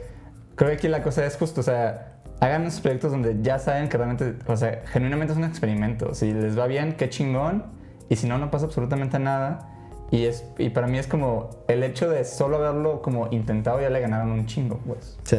Creo 0.54 0.70
que 0.70 0.76
aquí 0.76 0.88
la 0.88 1.02
cosa 1.02 1.26
es 1.26 1.36
justo, 1.36 1.60
o 1.60 1.64
sea, 1.64 2.13
hagan 2.44 2.66
esos 2.66 2.80
proyectos 2.80 3.10
donde 3.10 3.38
ya 3.42 3.58
saben 3.58 3.88
que 3.88 3.96
realmente, 3.96 4.34
o 4.46 4.56
sea, 4.56 4.82
genuinamente 4.86 5.32
es 5.32 5.38
un 5.38 5.44
experimento. 5.44 6.14
Si 6.14 6.32
les 6.32 6.58
va 6.58 6.66
bien, 6.66 6.94
qué 6.94 7.08
chingón. 7.08 7.64
Y 8.08 8.16
si 8.16 8.26
no, 8.26 8.38
no 8.38 8.50
pasa 8.50 8.66
absolutamente 8.66 9.18
nada. 9.18 9.70
Y, 10.10 10.24
es, 10.24 10.44
y 10.58 10.68
para 10.68 10.86
mí 10.86 10.98
es 10.98 11.06
como 11.06 11.50
el 11.68 11.82
hecho 11.82 12.10
de 12.10 12.24
solo 12.24 12.58
haberlo 12.58 13.00
como 13.02 13.28
intentado 13.30 13.80
ya 13.80 13.88
le 13.88 14.00
ganaron 14.00 14.30
un 14.30 14.46
chingo, 14.46 14.78
pues. 14.86 15.18
Sí. 15.24 15.38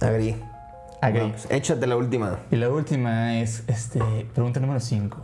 Agri. 0.00 0.36
Agree. 1.02 1.28
pues, 1.28 1.46
échate 1.50 1.86
la 1.86 1.96
última. 1.96 2.38
Y 2.50 2.56
la 2.56 2.70
última 2.70 3.38
es, 3.38 3.64
este, 3.66 4.00
pregunta 4.32 4.60
número 4.60 4.80
5. 4.80 5.18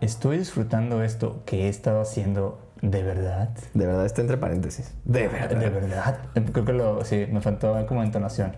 ¿Estoy 0.00 0.38
disfrutando 0.38 1.02
esto 1.02 1.42
que 1.44 1.64
he 1.64 1.68
estado 1.68 2.02
haciendo 2.02 2.60
de 2.82 3.02
verdad? 3.02 3.50
De 3.74 3.86
verdad, 3.86 4.06
está 4.06 4.20
entre 4.20 4.36
paréntesis. 4.36 4.94
De 5.04 5.26
verdad. 5.26 5.56
¿De 5.58 5.70
verdad? 5.70 6.18
Creo 6.52 6.64
que 6.64 6.72
lo, 6.72 7.04
sí, 7.04 7.26
me 7.32 7.40
faltó 7.40 7.84
como 7.86 8.02
entonación. 8.02 8.52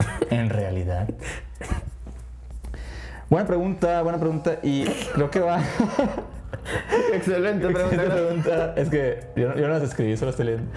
¿En 0.30 0.48
realidad? 0.50 1.08
Buena 3.28 3.46
pregunta, 3.46 4.02
buena 4.02 4.18
pregunta. 4.18 4.58
Y 4.62 4.84
creo 5.14 5.30
que 5.30 5.40
va. 5.40 5.60
Excelente 7.12 7.68
pregunta. 7.68 8.02
pregunta 8.04 8.74
es 8.76 8.88
que 8.90 9.20
yo, 9.36 9.48
no- 9.48 9.56
yo 9.56 9.68
no 9.68 9.74
las 9.74 9.82
escribí, 9.82 10.16
solo 10.16 10.30
estoy 10.32 10.46
leyendo. 10.46 10.70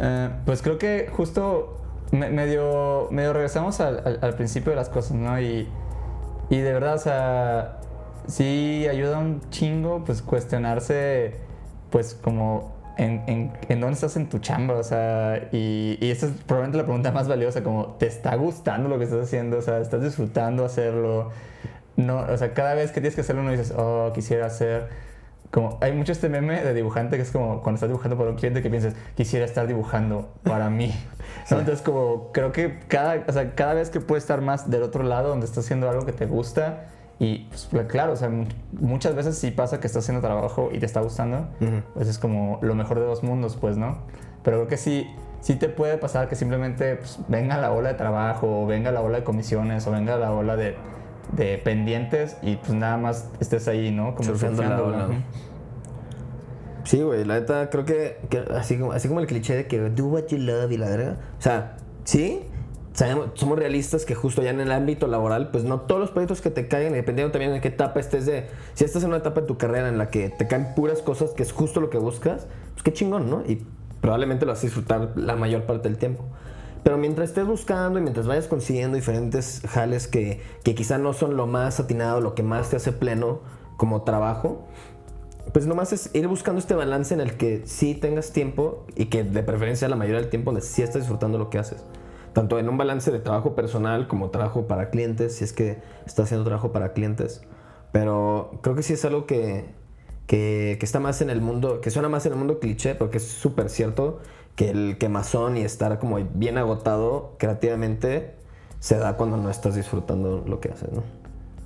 Eh, 0.00 0.30
pues 0.44 0.62
creo 0.62 0.78
que 0.78 1.08
justo 1.12 1.80
me- 2.10 2.30
medio, 2.30 3.08
medio 3.10 3.32
regresamos 3.32 3.80
al, 3.80 4.02
al- 4.04 4.18
al 4.22 4.34
principio 4.34 4.70
de 4.70 4.76
las 4.76 4.88
cosas, 4.88 5.12
¿no? 5.12 5.40
Y, 5.40 5.68
y 6.48 6.58
de 6.58 6.72
verdad, 6.72 6.94
o 6.94 6.98
sea, 6.98 7.78
sí 8.26 8.86
ayuda 8.90 9.18
un 9.18 9.40
chingo, 9.50 10.04
pues 10.04 10.22
cuestionarse, 10.22 11.36
pues 11.90 12.14
como 12.14 12.74
en, 13.00 13.22
en, 13.26 13.52
en 13.70 13.80
dónde 13.80 13.94
estás 13.94 14.16
en 14.16 14.28
tu 14.28 14.40
chamba, 14.40 14.74
o 14.74 14.82
sea, 14.82 15.48
y, 15.52 15.96
y 16.02 16.10
esta 16.10 16.26
es 16.26 16.32
probablemente 16.46 16.76
la 16.76 16.84
pregunta 16.84 17.10
más 17.12 17.28
valiosa, 17.28 17.62
como, 17.62 17.94
¿te 17.98 18.06
está 18.06 18.34
gustando 18.36 18.90
lo 18.90 18.98
que 18.98 19.04
estás 19.04 19.22
haciendo? 19.22 19.56
O 19.56 19.62
sea, 19.62 19.78
¿estás 19.78 20.02
disfrutando 20.02 20.66
hacerlo? 20.66 21.30
No, 21.96 22.18
o 22.18 22.36
sea, 22.36 22.52
cada 22.52 22.74
vez 22.74 22.90
que 22.92 23.00
tienes 23.00 23.14
que 23.14 23.22
hacerlo, 23.22 23.40
uno 23.40 23.52
dices, 23.52 23.72
oh, 23.74 24.12
quisiera 24.14 24.46
hacer. 24.46 24.88
Como, 25.50 25.78
hay 25.80 25.92
mucho 25.92 26.12
este 26.12 26.28
meme 26.28 26.62
de 26.62 26.74
dibujante 26.74 27.16
que 27.16 27.22
es 27.22 27.30
como 27.30 27.62
cuando 27.62 27.76
estás 27.76 27.88
dibujando 27.88 28.18
para 28.18 28.30
un 28.30 28.36
cliente 28.36 28.62
que 28.62 28.68
piensas, 28.68 28.94
quisiera 29.16 29.46
estar 29.46 29.66
dibujando 29.66 30.28
para 30.42 30.68
mí. 30.68 30.94
¿no? 31.50 31.58
Entonces, 31.58 31.82
como, 31.82 32.32
creo 32.32 32.52
que 32.52 32.80
cada, 32.86 33.24
o 33.26 33.32
sea, 33.32 33.54
cada 33.54 33.72
vez 33.72 33.88
que 33.88 34.00
puedes 34.00 34.24
estar 34.24 34.42
más 34.42 34.70
del 34.70 34.82
otro 34.82 35.04
lado, 35.04 35.30
donde 35.30 35.46
estás 35.46 35.64
haciendo 35.64 35.88
algo 35.88 36.04
que 36.04 36.12
te 36.12 36.26
gusta, 36.26 36.90
y 37.20 37.46
pues, 37.50 37.68
cla- 37.70 37.86
claro, 37.86 38.14
o 38.14 38.16
sea, 38.16 38.28
mu- 38.30 38.46
muchas 38.72 39.14
veces 39.14 39.38
sí 39.38 39.52
pasa 39.52 39.78
que 39.78 39.86
estás 39.86 40.02
haciendo 40.02 40.26
trabajo 40.26 40.70
y 40.72 40.78
te 40.80 40.86
está 40.86 41.00
gustando, 41.02 41.46
pues 41.94 42.08
es 42.08 42.18
como 42.18 42.58
lo 42.62 42.74
mejor 42.74 42.98
de 42.98 43.04
dos 43.06 43.22
mundos, 43.22 43.56
pues, 43.60 43.76
¿no? 43.76 43.98
Pero 44.42 44.56
creo 44.56 44.68
que 44.68 44.76
sí, 44.78 45.06
sí 45.42 45.54
te 45.56 45.68
puede 45.68 45.98
pasar 45.98 46.28
que 46.28 46.34
simplemente 46.34 46.96
pues, 46.96 47.18
venga 47.28 47.56
la 47.58 47.70
ola 47.72 47.90
de 47.90 47.94
trabajo, 47.94 48.62
o 48.62 48.66
venga 48.66 48.90
la 48.90 49.02
ola 49.02 49.18
de 49.18 49.24
comisiones, 49.24 49.86
o 49.86 49.90
venga 49.92 50.16
la 50.16 50.32
ola 50.32 50.56
de, 50.56 50.74
de 51.32 51.58
pendientes 51.58 52.36
y 52.42 52.56
pues 52.56 52.72
nada 52.72 52.96
más 52.96 53.28
estés 53.38 53.68
ahí, 53.68 53.90
¿no? 53.92 54.14
Como 54.14 54.24
Surfeando 54.30 54.62
la 54.62 54.82
ola. 54.82 55.08
Sí, 56.84 57.02
güey, 57.02 57.24
la 57.24 57.34
neta, 57.38 57.68
creo 57.70 57.84
que, 57.84 58.16
que 58.30 58.38
así, 58.56 58.78
como, 58.78 58.92
así 58.92 59.06
como 59.06 59.20
el 59.20 59.26
cliché 59.26 59.54
de 59.54 59.66
que 59.66 59.78
do 59.90 60.06
what 60.06 60.24
you 60.28 60.38
love 60.38 60.72
y 60.72 60.78
la 60.78 60.88
verga. 60.88 61.16
O 61.38 61.42
sea, 61.42 61.76
sí, 62.04 62.42
somos 63.34 63.58
realistas 63.58 64.04
que 64.04 64.14
justo 64.14 64.42
ya 64.42 64.50
en 64.50 64.60
el 64.60 64.72
ámbito 64.72 65.06
laboral, 65.06 65.50
pues 65.50 65.64
no 65.64 65.80
todos 65.80 66.00
los 66.00 66.10
proyectos 66.10 66.40
que 66.40 66.50
te 66.50 66.62
y 66.62 66.92
dependiendo 66.92 67.32
también 67.32 67.52
de 67.52 67.60
qué 67.60 67.68
etapa 67.68 68.00
estés 68.00 68.26
de. 68.26 68.48
Si 68.74 68.84
estás 68.84 69.02
en 69.02 69.08
una 69.08 69.18
etapa 69.18 69.40
de 69.40 69.46
tu 69.46 69.56
carrera 69.56 69.88
en 69.88 69.98
la 69.98 70.10
que 70.10 70.28
te 70.28 70.46
caen 70.46 70.74
puras 70.74 71.00
cosas 71.00 71.30
que 71.30 71.42
es 71.42 71.52
justo 71.52 71.80
lo 71.80 71.90
que 71.90 71.98
buscas, 71.98 72.46
pues 72.72 72.82
qué 72.82 72.92
chingón, 72.92 73.30
¿no? 73.30 73.42
Y 73.46 73.64
probablemente 74.00 74.44
lo 74.44 74.52
vas 74.52 74.60
a 74.60 74.62
disfrutar 74.62 75.12
la 75.16 75.36
mayor 75.36 75.64
parte 75.64 75.88
del 75.88 75.98
tiempo. 75.98 76.24
Pero 76.82 76.96
mientras 76.98 77.30
estés 77.30 77.46
buscando 77.46 77.98
y 77.98 78.02
mientras 78.02 78.26
vayas 78.26 78.46
consiguiendo 78.46 78.96
diferentes 78.96 79.62
jales 79.68 80.06
que, 80.06 80.40
que 80.64 80.74
quizá 80.74 80.98
no 80.98 81.12
son 81.12 81.36
lo 81.36 81.46
más 81.46 81.80
atinado, 81.80 82.20
lo 82.20 82.34
que 82.34 82.42
más 82.42 82.70
te 82.70 82.76
hace 82.76 82.92
pleno 82.92 83.40
como 83.76 84.02
trabajo, 84.02 84.66
pues 85.52 85.66
nomás 85.66 85.92
es 85.92 86.10
ir 86.14 86.26
buscando 86.28 86.58
este 86.58 86.74
balance 86.74 87.12
en 87.12 87.20
el 87.20 87.36
que 87.36 87.62
sí 87.64 87.94
tengas 87.94 88.32
tiempo 88.32 88.84
y 88.94 89.06
que 89.06 89.24
de 89.24 89.42
preferencia 89.42 89.88
la 89.88 89.96
mayoría 89.96 90.20
del 90.20 90.30
tiempo 90.30 90.58
sí 90.60 90.82
estás 90.82 91.02
disfrutando 91.02 91.38
lo 91.38 91.50
que 91.50 91.58
haces. 91.58 91.84
Tanto 92.32 92.58
en 92.58 92.68
un 92.68 92.78
balance 92.78 93.10
de 93.10 93.18
trabajo 93.18 93.54
personal 93.54 94.06
como 94.06 94.30
trabajo 94.30 94.66
para 94.66 94.90
clientes, 94.90 95.36
si 95.36 95.44
es 95.44 95.52
que 95.52 95.78
estás 96.06 96.26
haciendo 96.26 96.44
trabajo 96.44 96.72
para 96.72 96.92
clientes. 96.92 97.42
Pero 97.92 98.58
creo 98.62 98.76
que 98.76 98.82
sí 98.82 98.92
es 98.92 99.04
algo 99.04 99.26
que, 99.26 99.64
que, 100.26 100.76
que 100.78 100.86
está 100.86 101.00
más 101.00 101.22
en 101.22 101.30
el 101.30 101.40
mundo, 101.40 101.80
que 101.80 101.90
suena 101.90 102.08
más 102.08 102.24
en 102.26 102.32
el 102.32 102.38
mundo 102.38 102.60
cliché, 102.60 102.94
porque 102.94 103.18
es 103.18 103.26
súper 103.26 103.68
cierto 103.68 104.20
que 104.54 104.70
el 104.70 104.98
quemazón 104.98 105.56
y 105.56 105.62
estar 105.62 105.98
como 105.98 106.18
bien 106.34 106.58
agotado 106.58 107.34
creativamente 107.38 108.34
se 108.78 108.98
da 108.98 109.16
cuando 109.16 109.36
no 109.36 109.50
estás 109.50 109.74
disfrutando 109.74 110.44
lo 110.46 110.60
que 110.60 110.70
haces, 110.70 110.92
¿no? 110.92 111.02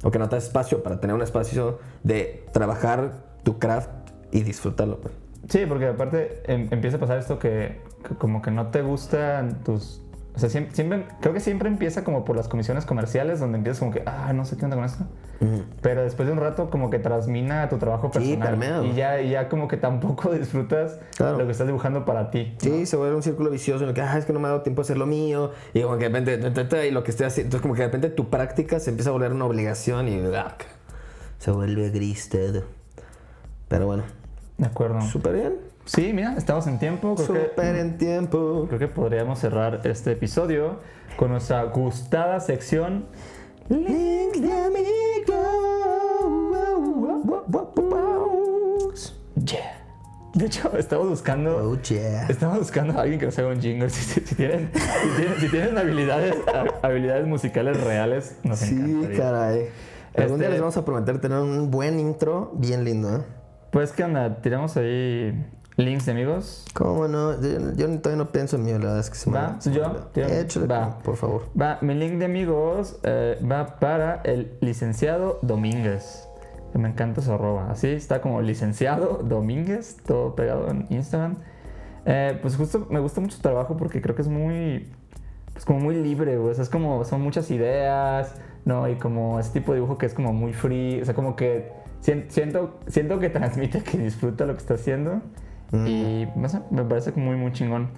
O 0.03 0.11
que 0.11 0.19
no 0.19 0.29
te 0.29 0.37
das 0.37 0.45
espacio 0.45 0.83
para 0.83 1.01
tener 1.01 1.15
un 1.17 1.23
espacio 1.23 1.79
de 2.03 2.47
trabajar 2.53 3.25
tu 3.43 3.59
craft 3.59 3.91
y 4.33 4.43
disfrutarlo. 4.43 5.01
Pues. 5.01 5.15
Sí, 5.49 5.65
porque 5.67 5.89
aparte 5.89 6.43
em- 6.47 6.69
empieza 6.71 6.97
a 6.99 7.01
pasar 7.01 7.19
esto 7.19 7.39
que, 7.39 7.81
que 8.07 8.15
como 8.17 8.43
que 8.43 8.51
no 8.51 8.69
te 8.69 8.83
gustan 8.83 9.63
tus... 9.65 10.04
O 10.35 10.39
sea, 10.41 10.49
siempre, 10.49 10.75
siempre- 10.75 11.07
creo 11.21 11.33
que 11.33 11.39
siempre 11.39 11.69
empieza 11.69 12.03
como 12.03 12.25
por 12.25 12.35
las 12.35 12.49
comisiones 12.49 12.85
comerciales, 12.85 13.39
donde 13.39 13.59
empiezas 13.59 13.79
como 13.79 13.93
que, 13.93 14.03
ah, 14.05 14.33
no 14.33 14.45
sé 14.45 14.57
qué 14.57 14.65
onda 14.65 14.77
con 14.77 14.85
esto. 14.85 15.05
Pero 15.83 16.03
después 16.03 16.27
de 16.27 16.33
un 16.33 16.41
rato 16.41 16.71
como 16.71 16.89
que 16.91 16.99
transmina 16.99 17.69
tu 17.69 17.77
trabajo 17.77 18.11
Sí, 18.13 18.19
personal. 18.37 18.49
permea. 18.49 18.83
y 18.83 18.95
ya, 18.95 19.21
y 19.21 19.31
ya 19.31 19.49
como 19.49 19.69
que 19.69 19.77
tampoco 19.77 20.31
disfrutas 20.33 20.99
Claro. 21.17 21.39
lo 21.39 21.45
que 21.45 21.53
estás 21.53 21.67
dibujando 21.69 22.05
para 22.05 22.31
ti. 22.31 22.55
Sí, 22.59 22.85
se 22.87 22.97
vuelve 22.97 23.15
un 23.15 23.23
círculo 23.23 23.51
vicioso 23.51 23.85
en 23.85 23.91
el 23.91 23.95
que, 23.95 24.01
ah, 24.01 24.19
es 24.19 24.25
que 24.25 24.33
no 24.33 24.41
me 24.41 24.47
ha 24.47 24.51
dado 24.51 24.63
tiempo 24.63 24.81
a 24.81 24.85
hacer 24.85 24.97
lo 24.97 25.07
mío. 25.07 25.53
Y 25.73 25.83
como 25.83 25.99
que 25.99 26.09
de 26.09 26.37
repente, 26.39 26.89
y 26.89 26.91
lo 26.91 27.05
que 27.05 27.11
estoy 27.13 27.27
haciendo. 27.27 27.47
Entonces, 27.49 27.63
como 27.63 27.75
que 27.75 27.83
de 27.83 27.87
repente 27.89 28.09
tu 28.11 28.29
práctica 28.31 28.81
se 28.81 28.91
empieza 28.91 29.11
a 29.11 29.13
volver 29.13 29.33
una 29.33 29.45
obligación 29.45 30.09
y 30.09 30.21
ah, 30.35 30.57
se 31.39 31.51
vuelve 31.53 31.91
gris. 31.91 32.29
Pero 33.69 33.87
bueno, 33.87 34.03
De 34.59 34.67
acuerdo. 34.67 35.01
súper 35.03 35.35
bien. 35.35 35.55
Sí, 35.87 36.13
mira, 36.15 36.35
estamos 36.37 36.67
en 36.67 36.79
tiempo. 36.79 37.15
Creo 37.15 37.27
que, 37.29 37.49
Súper 37.51 37.77
en 37.77 37.99
tiempo. 37.99 38.65
creo 38.69 38.79
que 38.79 38.89
podríamos 38.89 39.39
cerrar 39.39 39.81
este 39.85 40.13
episodio 40.13 40.79
con 41.17 41.31
nuestra 41.31 41.63
gustada 41.65 42.41
sección 42.41 43.07
Links 43.69 44.41
de 44.43 44.53
amigos. 44.53 44.95
Yeah. 49.45 49.81
De 50.35 50.47
hecho, 50.47 50.77
estamos 50.77 51.09
buscando. 51.09 51.57
Oh, 51.57 51.81
yeah. 51.83 52.27
Estamos 52.29 52.59
buscando 52.59 52.99
a 52.99 53.03
alguien 53.03 53.21
que 53.21 53.27
nos 53.27 53.39
haga 53.39 53.49
un 53.49 53.61
jingle. 53.61 53.89
Si, 53.91 54.03
si- 54.03 54.21
si 54.27 54.35
tienen, 54.35 54.71
si 54.75 55.17
tienen, 55.17 55.41
si 55.41 55.49
tienen 55.49 55.79
habilidades, 55.79 56.35
ha- 56.53 56.87
habilidades 56.87 57.27
musicales 57.27 57.83
reales, 57.83 58.37
nos 58.43 58.59
Sí, 58.59 58.75
encantaría. 58.75 59.17
caray. 59.19 59.69
Algún 60.17 60.39
día 60.39 60.49
Este- 60.49 60.51
les 60.53 60.61
vamos 60.61 60.77
a 60.77 60.85
prometer 60.85 61.21
tener 61.21 61.39
un 61.39 61.71
buen 61.71 62.01
intro 62.01 62.53
bien 62.57 62.85
lindo, 62.85 63.17
¿eh? 63.17 63.21
Pues, 63.71 63.93
¿qué 63.93 64.05
onda? 64.05 64.41
Tiramos 64.41 64.77
ahí 64.77 65.45
links 65.77 66.07
de 66.07 66.13
amigos. 66.13 66.65
¿Cómo 66.75 67.09
no? 67.09 67.41
Yo, 67.41 67.73
yo 67.77 67.99
todavía 68.01 68.25
no 68.25 68.31
pienso 68.31 68.57
en 68.57 68.65
mí, 68.65 68.73
la 68.73 68.79
verdad 68.79 68.99
es 69.01 69.11
que 69.11 69.17
se 69.17 69.31
me 69.31 69.37
Va, 69.39 69.61
¿soy 69.61 69.73
yo? 69.75 70.09
Échale, 70.15 70.67
Va. 70.67 70.99
por 70.99 71.17
favor. 71.17 71.43
Va, 71.61 71.79
mi 71.81 71.95
link 71.95 72.15
de 72.15 72.25
amigos 72.27 72.99
eh, 73.03 73.39
va 73.51 73.79
para 73.81 74.21
el 74.25 74.57
licenciado 74.61 75.39
Domínguez. 75.43 76.29
Me 76.75 76.89
encanta 76.89 77.23
su 77.23 77.33
arroba. 77.33 77.71
Así 77.71 77.87
está 77.89 78.21
como 78.21 78.43
licenciado 78.43 79.21
Domínguez, 79.23 79.97
todo 80.05 80.35
pegado 80.35 80.69
en 80.71 80.87
Instagram. 80.91 81.37
Eh, 82.05 82.37
pues 82.43 82.57
justo 82.57 82.87
me 82.91 82.99
gusta 82.99 83.21
mucho 83.21 83.37
su 83.37 83.43
trabajo 83.43 83.77
porque 83.77 84.03
creo 84.03 84.17
que 84.17 84.23
es 84.23 84.29
muy, 84.29 84.91
pues 85.53 85.65
como 85.65 85.79
muy 85.79 85.95
libre. 85.95 86.37
O 86.37 86.53
sea, 86.53 86.65
es 86.65 86.69
como, 86.71 87.05
son 87.05 87.21
muchas 87.21 87.49
ideas, 87.53 88.35
¿no? 88.65 88.89
Y 88.89 88.97
como 88.97 89.39
ese 89.39 89.51
tipo 89.53 89.71
de 89.73 89.77
dibujo 89.79 89.99
que 89.99 90.07
es 90.07 90.15
como 90.15 90.33
muy 90.33 90.53
free. 90.53 91.01
O 91.01 91.05
sea, 91.05 91.15
como 91.15 91.37
que 91.37 91.71
sien- 92.03 92.27
siento, 92.29 92.81
siento 92.89 93.21
que 93.21 93.31
transmite 93.31 93.83
que 93.85 93.97
disfruta 93.99 94.45
lo 94.45 94.55
que 94.55 94.61
está 94.61 94.75
haciendo. 94.75 95.21
Y 95.73 96.27
no 96.37 96.49
sé, 96.49 96.61
me 96.71 96.85
parece 96.85 97.13
muy, 97.13 97.37
muy 97.37 97.53
chingón. 97.53 97.91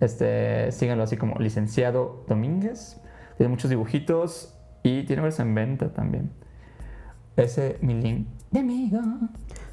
Este, 0.00 0.70
síganlo 0.72 1.02
así 1.04 1.16
como 1.16 1.38
licenciado 1.38 2.24
Domínguez. 2.28 3.00
Tiene 3.36 3.50
muchos 3.50 3.68
dibujitos 3.70 4.54
y 4.82 5.04
tiene 5.04 5.22
varios 5.22 5.40
en 5.40 5.54
venta 5.54 5.92
también. 5.92 6.30
Ese 7.36 7.78
mi 7.80 7.94
link 7.94 8.28
de 8.50 8.60
amigo. 8.60 9.00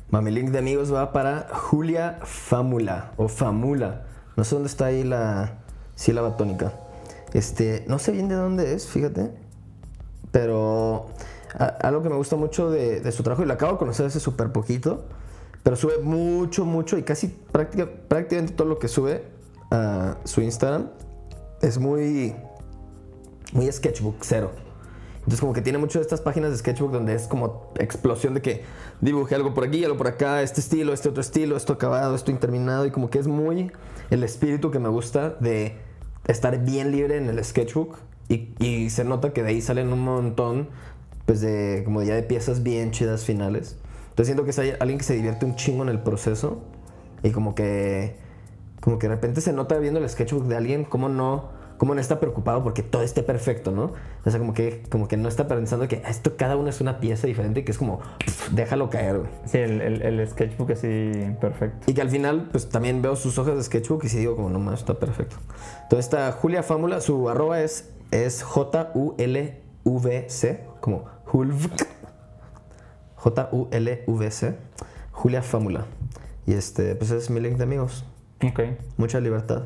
Mami 0.10 0.32
Link 0.32 0.50
de 0.50 0.60
amigos 0.60 0.94
va 0.94 1.12
para 1.12 1.48
Julia 1.52 2.20
Famula 2.24 3.14
o 3.18 3.28
Famula. 3.28 4.04
No 4.36 4.44
sé 4.44 4.56
dónde 4.56 4.68
está 4.70 4.86
ahí 4.86 5.04
la 5.04 5.60
sílaba 5.96 6.38
tónica. 6.38 6.74
Este, 7.34 7.84
no 7.88 7.98
sé 8.00 8.12
bien 8.12 8.28
de 8.30 8.36
dónde 8.36 8.74
es, 8.74 8.88
fíjate. 8.88 9.32
Pero 10.32 11.08
a- 11.58 11.66
algo 11.88 12.04
que 12.04 12.10
me 12.10 12.16
gusta 12.16 12.36
mucho 12.36 12.70
de, 12.70 13.00
de 13.00 13.12
su 13.12 13.24
trabajo, 13.24 13.44
y 13.44 13.46
lo 13.48 13.54
acabo 13.54 13.74
de 13.74 13.78
conocer 13.80 14.06
hace 14.06 14.20
súper 14.20 14.52
poquito, 14.52 15.06
pero 15.64 15.76
sube 15.76 16.00
mucho, 16.00 16.66
mucho 16.66 16.98
y 16.98 17.04
casi 17.04 17.28
práctica- 17.52 17.90
prácticamente 18.08 18.54
todo 18.54 18.68
lo 18.68 18.80
que 18.80 18.88
sube 18.88 19.24
a 19.72 20.18
su 20.26 20.42
Instagram 20.42 20.90
es 21.62 21.78
muy, 21.80 22.36
muy 23.54 23.72
sketchbook, 23.72 24.18
cero. 24.22 24.52
Entonces 25.20 25.40
como 25.40 25.54
que 25.54 25.62
tiene 25.62 25.78
mucho 25.78 26.00
de 26.00 26.04
estas 26.04 26.20
páginas 26.20 26.52
de 26.52 26.58
sketchbook 26.58 26.92
donde 26.92 27.16
es 27.16 27.28
como 27.28 27.72
explosión 27.80 28.34
de 28.34 28.42
que 28.42 28.64
dibujé 29.00 29.36
algo 29.36 29.54
por 29.54 29.64
aquí, 29.64 29.84
algo 29.86 29.98
por 29.98 30.08
acá, 30.08 30.42
este 30.42 30.60
estilo, 30.60 30.92
este 30.92 31.08
otro 31.08 31.22
estilo, 31.22 31.56
esto 31.56 31.74
acabado, 31.74 32.14
esto 32.14 32.30
interminado 32.30 32.86
y 32.86 32.92
como 32.92 33.10
que 33.10 33.20
es 33.20 33.28
muy 33.28 33.72
el 34.10 34.24
espíritu 34.26 34.70
que 34.70 34.80
me 34.80 34.90
gusta 34.90 35.30
de 35.40 35.78
estar 36.28 36.64
bien 36.66 36.92
libre 36.92 37.18
en 37.18 37.30
el 37.30 37.44
sketchbook 37.44 37.98
y, 38.28 38.90
se 38.90 39.04
nota 39.04 39.32
que 39.32 39.44
de 39.44 39.50
ahí 39.50 39.62
salen 39.62 39.94
un 39.94 40.02
montón 40.02 40.70
pues 41.26 41.40
de 41.40 41.84
como 41.86 42.02
de 42.02 42.24
piezas 42.24 42.64
bien 42.64 42.92
chidas 42.92 43.24
finales. 43.24 43.78
Entonces 44.14 44.28
siento 44.28 44.44
que 44.44 44.52
es 44.52 44.60
alguien 44.80 45.00
que 45.00 45.04
se 45.04 45.16
divierte 45.16 45.44
un 45.46 45.56
chingo 45.56 45.82
en 45.82 45.90
el 45.90 46.00
proceso 46.00 46.62
y 47.24 47.32
como 47.32 47.56
que 47.56 48.16
como 48.80 49.00
que 49.00 49.08
de 49.08 49.16
repente 49.16 49.42
se 49.42 49.54
nota 49.54 49.78
viendo 49.80 50.00
el 50.00 50.08
sketchbook 50.08 50.46
de 50.46 50.56
alguien 50.56 50.84
cómo 50.84 51.10
no 51.10 51.50
cómo 51.78 51.96
no 51.96 52.02
está 52.02 52.20
preocupado 52.20 52.64
porque 52.64 52.84
todo 52.84 53.02
esté 53.02 53.24
perfecto, 53.24 53.72
¿no? 53.72 53.92
O 54.24 54.30
sea, 54.30 54.40
como 54.40 54.54
que 54.54 54.84
como 54.90 55.08
que 55.08 55.18
no 55.18 55.28
está 55.28 55.48
pensando 55.48 55.88
que 55.88 56.04
esto 56.08 56.38
cada 56.38 56.56
uno 56.58 56.70
es 56.70 56.80
una 56.80 57.00
pieza 57.00 57.26
diferente 57.28 57.62
y 57.62 57.64
que 57.64 57.72
es 57.72 57.78
como 57.80 58.00
pff, 58.24 58.52
déjalo 58.52 58.90
caer, 58.92 59.18
güey. 59.20 59.32
Sí, 59.46 59.58
el, 59.58 59.82
el- 59.82 60.02
el 60.04 60.28
sketchbook 60.30 60.72
así 60.72 61.12
perfecto. 61.42 61.90
Y 61.90 61.96
que 61.96 62.02
al 62.02 62.10
final, 62.10 62.50
pues 62.52 62.70
también 62.70 63.02
veo 63.02 63.16
sus 63.16 63.38
hojas 63.40 63.56
de 63.56 63.64
sketchbook 63.64 64.04
y 64.06 64.10
sí 64.10 64.20
digo 64.20 64.36
como, 64.36 64.50
no 64.52 64.60
más, 64.60 64.82
está 64.82 64.94
perfecto. 65.00 65.38
Entonces 65.84 66.06
está 66.06 66.32
Julia 66.34 66.62
Fámula, 66.62 67.02
su 67.02 67.28
arroba 67.30 67.62
es, 67.62 67.90
es 68.12 68.44
J-U-L-V-C, 69.84 70.64
como 70.80 71.06
Hulvk. 71.32 71.88
J-U-L-V-C, 73.24 74.56
Julia 75.14 75.42
Fámula. 75.42 75.86
Y 76.46 76.54
este, 76.54 76.96
pues 76.96 77.10
ese 77.12 77.24
es 77.24 77.30
mi 77.30 77.40
link 77.40 77.56
de 77.56 77.64
amigos. 77.64 78.04
Ok. 78.46 78.60
Mucha 78.98 79.22
libertad. 79.22 79.64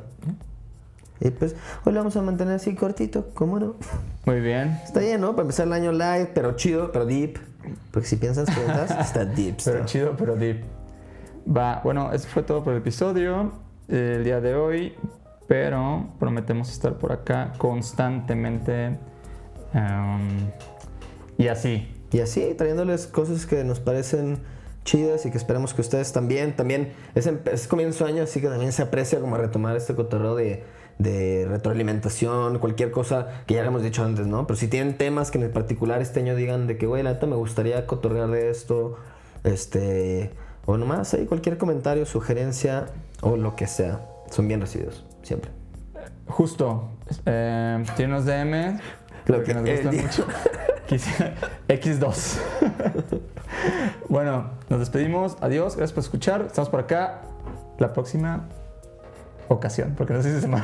Y 1.19 1.31
pues, 1.31 1.55
hoy 1.83 1.93
lo 1.93 2.01
vamos 2.01 2.15
a 2.15 2.21
mantener 2.21 2.53
así 2.53 2.75
cortito, 2.75 3.31
¿cómo 3.33 3.59
no? 3.59 3.75
Muy 4.25 4.41
bien. 4.41 4.79
Está 4.83 4.99
bien, 4.99 5.21
¿no? 5.21 5.31
Para 5.31 5.41
empezar 5.41 5.65
el 5.65 5.73
año 5.73 5.91
light, 5.91 6.29
pero 6.35 6.55
chido, 6.55 6.91
pero 6.91 7.07
deep. 7.07 7.39
Porque 7.89 8.07
si 8.07 8.17
piensas 8.17 8.47
preguntas, 8.47 8.91
está 8.99 9.25
deep. 9.25 9.55
Pero 9.65 9.85
chido, 9.85 10.15
pero 10.15 10.35
deep. 10.35 10.63
Va, 11.49 11.81
bueno, 11.83 12.11
eso 12.13 12.27
fue 12.27 12.43
todo 12.43 12.63
por 12.63 12.73
el 12.73 12.79
episodio 12.79 13.53
eh, 13.87 14.15
el 14.17 14.23
día 14.23 14.39
de 14.39 14.53
hoy, 14.53 14.93
pero 15.47 16.05
prometemos 16.19 16.69
estar 16.69 16.93
por 16.99 17.11
acá 17.11 17.53
constantemente. 17.57 18.99
em, 19.73 20.51
y 21.39 21.47
así. 21.47 21.96
Y 22.11 22.19
así, 22.19 22.53
trayéndoles 22.57 23.07
cosas 23.07 23.45
que 23.45 23.63
nos 23.63 23.79
parecen 23.79 24.39
chidas 24.85 25.25
y 25.25 25.31
que 25.31 25.37
esperamos 25.37 25.73
que 25.73 25.81
ustedes 25.81 26.13
también. 26.13 26.55
También 26.55 26.93
es, 27.13 27.27
em- 27.27 27.39
es 27.51 27.67
comienzo 27.67 28.05
año, 28.05 28.23
así 28.23 28.41
que 28.41 28.47
también 28.47 28.71
se 28.71 28.81
aprecia 28.81 29.19
como 29.19 29.37
retomar 29.37 29.75
este 29.75 29.93
cotorreo 29.93 30.35
de, 30.35 30.63
retroalimentación, 31.47 32.57
cualquier 32.59 32.89
cosa 32.89 33.43
que 33.45 33.53
ya 33.53 33.65
hemos 33.65 33.83
dicho 33.83 34.03
antes, 34.03 34.25
¿no? 34.25 34.47
Pero 34.47 34.57
si 34.57 34.67
tienen 34.67 34.97
temas 34.97 35.29
que 35.29 35.37
en 35.37 35.51
particular 35.51 36.01
este 36.01 36.21
año 36.21 36.35
digan 36.35 36.65
de 36.65 36.77
que, 36.77 36.87
güey, 36.87 37.03
la 37.03 37.13
neta 37.13 37.27
me 37.27 37.35
gustaría 37.35 37.85
cotorrear 37.85 38.29
de 38.29 38.49
esto, 38.49 38.97
este, 39.43 40.31
o 40.65 40.77
nomás 40.77 41.13
ahí 41.13 41.25
cualquier 41.25 41.57
comentario, 41.59 42.05
sugerencia 42.05 42.87
o 43.21 43.37
lo 43.37 43.55
que 43.55 43.67
sea, 43.67 44.01
son 44.31 44.47
bien 44.47 44.59
recibidos, 44.59 45.05
siempre. 45.21 45.51
Justo. 46.27 46.89
Eh, 47.25 47.83
tiene 47.95 48.13
unos 48.13 48.25
DM. 48.25 48.79
Lo 49.27 49.35
porque 49.35 49.53
que 49.53 49.53
nos 49.53 49.69
gustan 49.69 49.95
mucho. 49.97 50.27
Quise- 50.87 51.33
X2. 51.67 52.37
bueno, 54.09 54.51
nos 54.69 54.79
despedimos. 54.79 55.37
Adiós. 55.41 55.75
Gracias 55.75 55.93
por 55.93 56.03
escuchar. 56.03 56.41
Estamos 56.47 56.69
por 56.69 56.79
acá 56.79 57.21
la 57.77 57.93
próxima 57.93 58.45
ocasión. 59.49 59.93
Porque 59.97 60.13
no 60.13 60.21
sé 60.21 60.33
si 60.33 60.41
se 60.41 60.47
llama. 60.47 60.63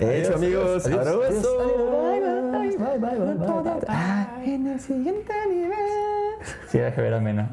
Hecho, 0.00 0.34
amigos. 0.34 0.84
Adiós. 0.86 1.06
Abrazo. 1.06 1.22
Adiós. 1.22 2.78
Bye, 2.78 2.98
bye, 2.98 3.18
bye, 3.18 3.34
bye, 3.34 3.62
bye. 3.62 3.80
Ah, 3.88 4.38
en 4.44 4.66
el 4.66 4.80
siguiente 4.80 5.32
nivel. 5.48 5.78
Sí, 6.68 6.78
deje 6.78 7.00
ver 7.00 7.14
a 7.14 7.20
Mena. 7.20 7.48